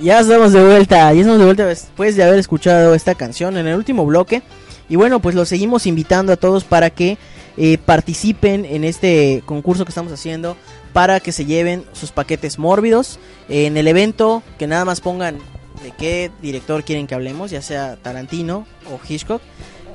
[0.00, 3.66] Ya estamos de vuelta, ya estamos de vuelta después de haber escuchado esta canción en
[3.66, 4.42] el último bloque.
[4.88, 7.18] Y bueno, pues los seguimos invitando a todos para que
[7.56, 10.56] eh, participen en este concurso que estamos haciendo
[10.92, 13.18] para que se lleven sus paquetes mórbidos
[13.48, 15.38] en el evento, que nada más pongan
[15.82, 19.42] de qué director quieren que hablemos, ya sea Tarantino o Hitchcock.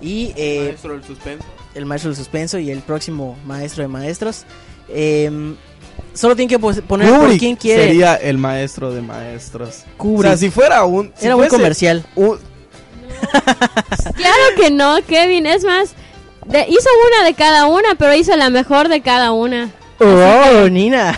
[0.01, 1.45] Y eh, Maestro del suspenso.
[1.75, 4.45] el maestro del suspenso y el próximo maestro de maestros.
[4.89, 5.55] Em,
[6.13, 6.83] solo tienen que poner
[7.13, 7.85] por quién quiere.
[7.87, 9.83] sería el maestro de maestros.
[9.97, 10.19] Kubrick.
[10.33, 11.11] O sea, si fuera un...
[11.15, 12.05] si Era muy comercial.
[12.15, 12.37] un-
[14.15, 15.93] Claro que no, Kevin, es más,
[16.45, 19.69] de- hizo una de cada una, pero hizo la mejor de cada una.
[19.99, 21.17] Oh, Nina.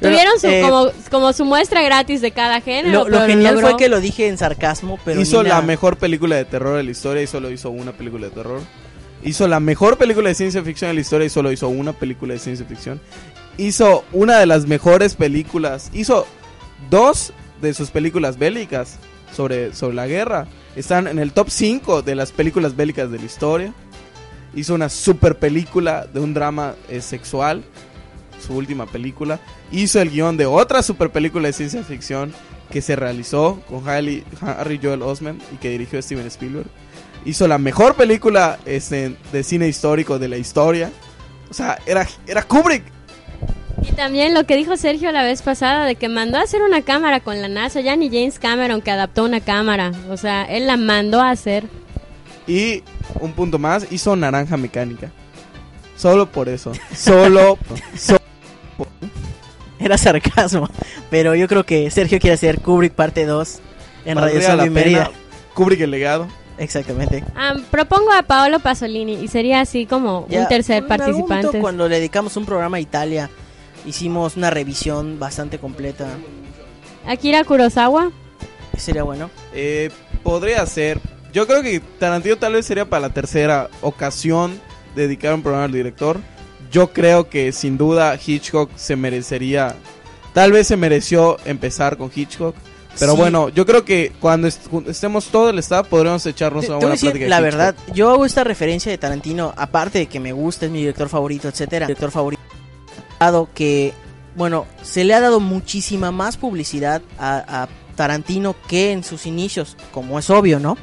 [0.00, 3.04] Tuvieron su, Eh, como, como su muestra gratis de cada género.
[3.04, 3.68] Lo, lo genial logró.
[3.70, 6.82] fue que lo dije en sarcasmo, pero hizo Nina- la mejor película de terror de
[6.82, 8.60] la historia y solo hizo una película de terror.
[9.22, 12.32] Hizo la mejor película de ciencia ficción de la historia y solo hizo una película
[12.34, 13.00] de ciencia ficción.
[13.56, 15.90] Hizo una de las mejores películas.
[15.92, 16.26] Hizo
[16.90, 18.96] dos de sus películas bélicas
[19.32, 20.48] sobre, sobre la guerra.
[20.76, 23.74] Están en el top 5 de las películas bélicas de la historia.
[24.54, 27.62] Hizo una super película de un drama eh, sexual.
[28.44, 29.40] Su última película.
[29.70, 32.32] Hizo el guion de otra super película de ciencia ficción
[32.70, 36.66] que se realizó con Harry, Harry Joel Osment y que dirigió Steven Spielberg.
[37.24, 40.90] Hizo la mejor película este, de cine histórico de la historia.
[41.50, 42.82] O sea, era, era Kubrick.
[43.92, 46.80] Y también lo que dijo Sergio la vez pasada de que mandó a hacer una
[46.80, 50.66] cámara con la NASA, ya ni James Cameron que adaptó una cámara, o sea, él
[50.66, 51.64] la mandó a hacer.
[52.46, 52.82] Y
[53.20, 55.10] un punto más, hizo Naranja Mecánica.
[55.96, 56.72] Solo por eso.
[56.96, 57.58] Solo.
[57.96, 58.18] so-
[59.78, 60.68] Era sarcasmo.
[61.10, 63.60] Pero yo creo que Sergio quiere hacer Kubrick parte 2
[64.06, 65.10] en Radio la pena.
[65.54, 66.28] Kubrick el legado.
[66.58, 67.24] Exactamente.
[67.36, 71.60] Ah, propongo a Paolo Pasolini y sería así como Ya, un tercer participante.
[71.60, 73.30] Cuando le dedicamos un programa a Italia,
[73.86, 76.06] hicimos una revisión bastante completa.
[77.06, 78.10] Akira Kurosawa.
[78.76, 79.30] Sería bueno.
[79.54, 79.90] Eh,
[80.22, 81.00] podría ser.
[81.32, 84.60] Yo creo que Tarantino tal vez sería para la tercera ocasión
[84.94, 86.20] dedicar un programa al director.
[86.70, 89.74] Yo creo que sin duda Hitchcock se merecería.
[90.32, 92.54] Tal vez se mereció empezar con Hitchcock.
[92.98, 93.18] Pero Sí.
[93.18, 96.78] bueno, yo creo que cuando est- estemos todo el staff podremos echarnos Te- una a
[96.80, 97.24] buena decir plática.
[97.24, 97.52] de la Hitchcock.
[97.58, 101.08] verdad, yo hago esta referencia de Tarantino, aparte de que me gusta, es mi director
[101.08, 102.42] favorito, etcétera, director favorito,
[103.54, 103.92] que,
[104.36, 109.76] bueno, se le ha dado muchísima más publicidad a, a Tarantino que en sus inicios,
[109.92, 110.76] como es obvio, ¿no?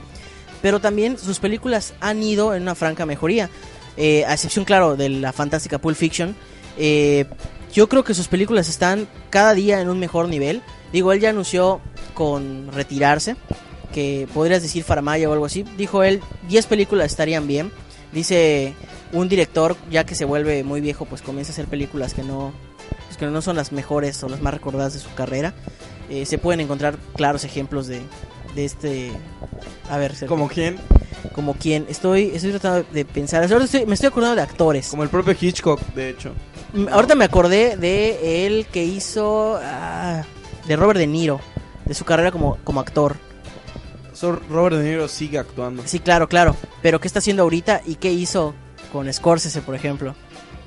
[0.62, 3.50] Pero también sus películas han ido en una franca mejoría,
[3.98, 6.36] eh, a excepción, claro, de la fantástica Pulp Fiction.
[6.78, 7.26] eh,
[7.74, 10.64] yo creo que sus películas están cada día en un mejor nivel.
[10.92, 11.82] Digo, él ya anunció
[12.16, 13.36] con retirarse,
[13.94, 15.64] que podrías decir Faramaya o algo así.
[15.78, 17.72] Dijo él, 10 películas estarían bien.
[18.12, 18.74] Dice
[19.14, 22.52] un director, ya que se vuelve muy viejo, pues comienza a hacer películas que no,
[23.06, 25.54] pues, que no son las mejores o las más recordadas de su carrera.
[26.10, 28.02] Eh, se pueden encontrar claros ejemplos de,
[28.56, 29.12] de este...
[29.90, 30.28] A ver, Sergio.
[30.30, 30.78] ¿Como quién?
[31.34, 31.86] Como quién.
[31.90, 33.44] Estoy, estoy tratando de pensar.
[33.52, 34.88] Ahora estoy- me estoy acordando de actores.
[34.90, 36.32] Como el propio Hitchcock, de hecho.
[36.74, 39.60] Mm, Ahorita me acordé de él que hizo...
[39.62, 40.24] ah,
[40.68, 41.40] de Robert De Niro.
[41.86, 43.16] De su carrera como, como actor.
[44.14, 45.84] So- Robert De Niro sigue actuando.
[45.86, 46.56] Sí, claro, claro.
[46.82, 48.54] Pero ¿qué está haciendo ahorita y qué hizo
[48.92, 50.16] con Scorsese, por ejemplo?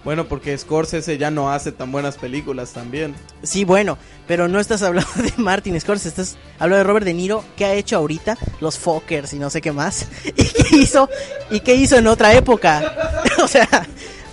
[0.04, 3.14] Bueno, porque Scorsese ya no hace tan buenas películas también.
[3.42, 7.44] Sí, bueno, pero no estás hablando de Martin Scorsese, estás hablando de Robert De Niro,
[7.56, 8.36] ¿qué ha hecho ahorita?
[8.60, 10.08] Los Fockers y no sé qué más.
[10.24, 11.08] ¿Y qué hizo?
[11.50, 12.82] ¿Y qué hizo en otra época?
[13.42, 13.68] o sea,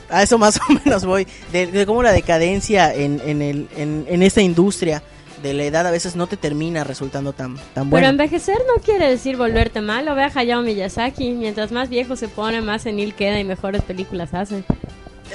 [0.10, 1.28] a eso más o menos voy.
[1.52, 5.04] De, de cómo la decadencia en, en, el, en, en esta industria
[5.42, 8.08] de la edad a veces no te termina resultando tan, tan Pero bueno.
[8.08, 10.16] envejecer no quiere decir volverte malo.
[10.16, 11.32] Ve a Hayao Miyazaki.
[11.32, 14.64] Mientras más viejo se pone, más senil queda y mejores películas hace.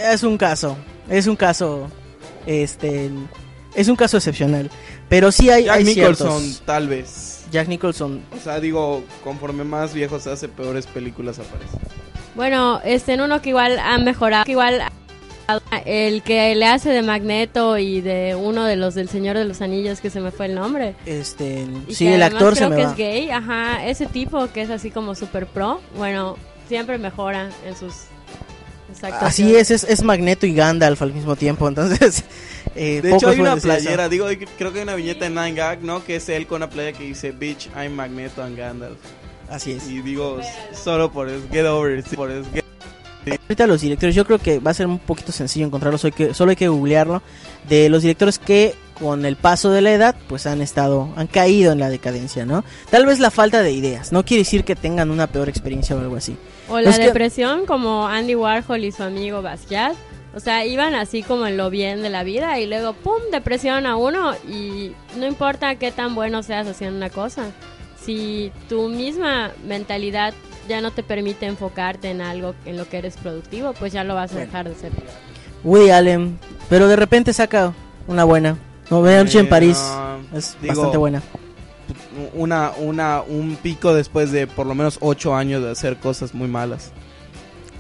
[0.01, 0.77] Es un caso,
[1.09, 1.89] es un caso,
[2.47, 3.11] este,
[3.75, 4.71] es un caso excepcional.
[5.09, 7.31] Pero sí hay, Jack hay Nicholson, ciertos- tal vez.
[7.53, 11.79] Jack Nicholson O sea, digo, conforme más viejo se hace, peores películas aparecen.
[12.35, 14.93] Bueno, este en uno que igual ha mejorado, que igual ha-
[15.85, 19.61] el que le hace de Magneto y de uno de los del Señor de los
[19.61, 20.95] Anillos que se me fue el nombre.
[21.07, 22.91] Este, Y sí, que el actor se creo me que va.
[22.93, 26.37] es gay, ajá, ese tipo que es así como super pro, bueno,
[26.69, 27.93] siempre mejora en sus
[28.91, 32.25] exactos Así es, es, es Magneto y Gandalf al mismo tiempo, entonces...
[32.75, 33.81] eh, De hecho, hay una decir eso.
[33.83, 34.27] playera, digo,
[34.59, 36.03] creo que hay una viñeta en Nine Gag, ¿no?
[36.05, 38.97] Que es él con una playa que dice, Bitch, I'm Magneto and Gandalf.
[39.51, 39.89] Así es.
[39.91, 40.41] Y digo,
[40.73, 42.64] solo por eso, get over it, por eso, get-
[43.27, 46.35] Ahorita los directores, yo creo que va a ser un poquito sencillo encontrarlos, hay que,
[46.35, 47.23] solo hay que googlearlo,
[47.69, 51.73] de los directores que con el paso de la edad, pues han estado, han caído
[51.73, 52.65] en la decadencia, ¿no?
[52.91, 55.99] Tal vez la falta de ideas, no quiere decir que tengan una peor experiencia o
[56.01, 56.37] algo así.
[56.69, 59.95] O la Es que- depresión como Andy Warhol y su amigo Basquiat.
[60.37, 63.87] O sea, iban así como en lo bien de la vida y luego, ¡pum!, depresión
[63.87, 67.45] a uno y no importa qué tan bueno seas haciendo una cosa.
[68.05, 70.35] Si tu misma mentalidad
[70.69, 74.15] ya no te permite enfocarte en algo en lo que eres productivo, pues ya lo
[74.15, 74.47] vas a Bueno.
[74.47, 74.93] dejar de ser.
[75.63, 76.39] Woody Allen,
[76.69, 77.73] pero de repente saca
[78.07, 78.57] una buena.
[78.91, 81.23] Noche en Eh, París no, es digo, bastante buena.
[82.35, 86.49] Una, una, un pico después de por lo menos 8 años de hacer cosas muy
[86.49, 86.93] malas.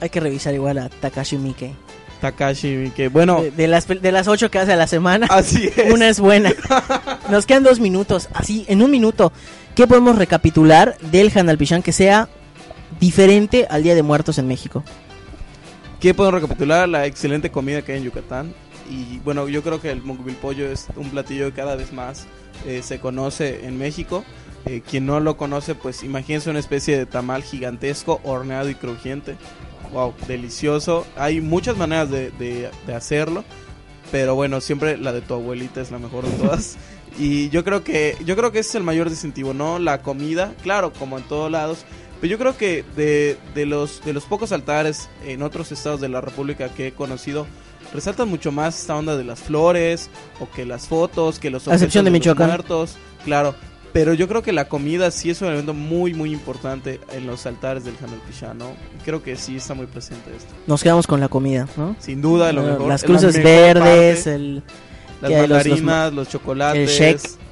[0.00, 1.72] Hay que revisar igual a Takashi Miike.
[2.20, 5.70] Takashi, que bueno, De, de las, de las ocho que hace a la semana, así
[5.76, 5.92] es.
[5.92, 6.52] una es buena.
[7.30, 8.28] Nos quedan dos minutos.
[8.32, 9.30] Así, en un minuto,
[9.74, 12.28] ¿qué podemos recapitular del Hanal Pichán que sea
[13.00, 14.82] diferente al Día de Muertos en México?
[16.00, 16.88] ¿Qué puedo recapitular?
[16.88, 18.52] La excelente comida que hay en Yucatán.
[18.90, 22.26] Y bueno, yo creo que el pollo es un platillo que cada vez más
[22.66, 24.24] eh, se conoce en México.
[24.66, 29.36] Eh, quien no lo conoce, pues imagínense una especie de tamal gigantesco, horneado y crujiente.
[29.92, 31.06] Wow, delicioso.
[31.16, 33.44] Hay muchas maneras de, de- de hacerlo.
[34.12, 36.76] Pero bueno, siempre la de tu abuelita es la mejor de todas.
[37.18, 39.78] y yo creo que yo creo que ese es el mayor distintivo, ¿no?
[39.78, 41.84] La comida, claro, como en todos lados.
[42.24, 46.08] Pero yo creo que de, de los, de los pocos altares en otros estados de
[46.08, 47.46] la República que he conocido,
[47.92, 50.08] resaltan mucho más esta onda de las flores,
[50.40, 52.46] o que las fotos, que los excepción de los Michoacán.
[52.46, 52.96] muertos,
[53.26, 53.54] claro.
[53.92, 57.44] Pero yo creo que la comida sí es un elemento muy, muy importante en los
[57.44, 58.70] altares del Hanal Pichá, ¿no?
[59.04, 60.54] Creo que sí está muy presente esto.
[60.66, 61.94] Nos quedamos con la comida, ¿no?
[61.98, 62.88] Sin duda, lo mejor.
[62.88, 64.34] Las es la cruces verdes, parte.
[64.34, 64.62] el,
[65.20, 67.43] las hay los- los mandarinas, los, chocolates, el shake.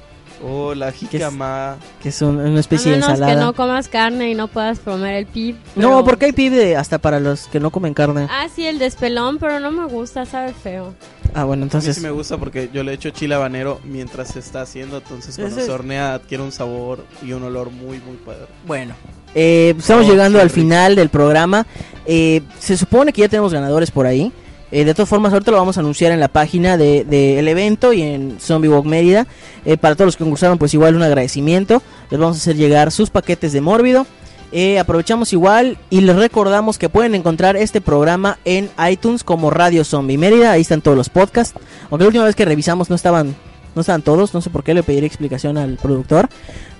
[0.45, 1.77] O la jícama.
[2.01, 3.41] que es un- una A especie de menos que ensalada.
[3.45, 5.55] no comas carne y no puedas comer el pib.
[5.75, 8.27] No, porque hay pibe hasta para los que no comen carne.
[8.29, 10.93] Ah, sí, el despelón, pero no me gusta, sabe feo.
[11.35, 11.95] Ah, bueno, a mí entonces...
[11.95, 15.55] sí me gusta porque yo le echo chile habanero mientras se está haciendo, entonces cuando
[15.55, 18.45] Ese se es- hornea adquiere un sabor y un olor muy, muy padre.
[18.67, 18.93] Bueno,
[19.33, 20.55] eh, estamos Oh, llegando al rico.
[20.61, 21.65] final del programa.
[22.05, 24.31] Eh, se supone que ya tenemos ganadores por ahí.
[24.75, 27.47] Eh, de todas formas, ahorita lo vamos a anunciar en la página del de, el
[27.47, 29.27] evento y en Zombie Walk Mérida.
[29.65, 31.83] Eh, para todos los que concursaron, pues igual un agradecimiento.
[32.09, 34.07] Les vamos a hacer llegar sus paquetes de Mórbido.
[34.51, 39.83] Eh, aprovechamos igual y les recordamos que pueden encontrar este programa en iTunes como Radio
[39.83, 40.51] Zombie Mérida.
[40.53, 41.53] Ahí están todos los podcasts.
[41.91, 43.35] Aunque la última vez que revisamos no estaban
[43.75, 46.29] no estaban todos, no sé por qué le pediré explicación al productor,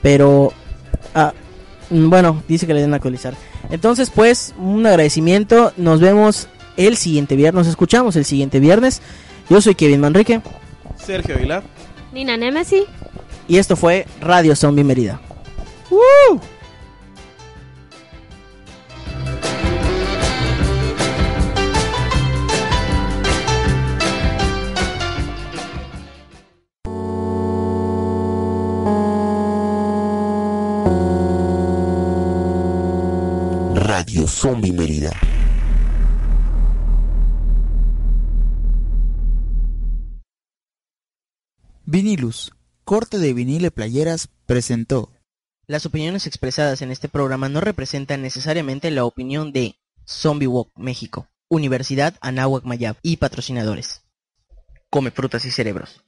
[0.02, 0.52] pero
[1.14, 1.34] ah,
[1.92, 3.36] mm, bueno, dice que le den a actualizar.
[3.70, 6.48] Entonces, pues, un agradecimiento, nos vemos
[6.78, 9.02] el siguiente viernes, nos escuchamos el siguiente viernes.
[9.50, 10.42] Yo soy Kevin Manrique
[10.98, 11.64] Sergio Aguilar.
[12.12, 12.86] Nina Nemesi.
[13.48, 15.20] y esto fue Radio Zombie Merida.
[33.74, 35.12] Radio Zombie Mérida.
[41.94, 42.52] Vinilus,
[42.86, 45.12] corte de vinil y playeras, presentó.
[45.68, 51.28] Las opiniones expresadas en este programa no representan necesariamente la opinión de Zombie Walk México,
[51.50, 54.02] Universidad Anáhuac Mayab y patrocinadores.
[54.90, 56.04] Come frutas y cerebros.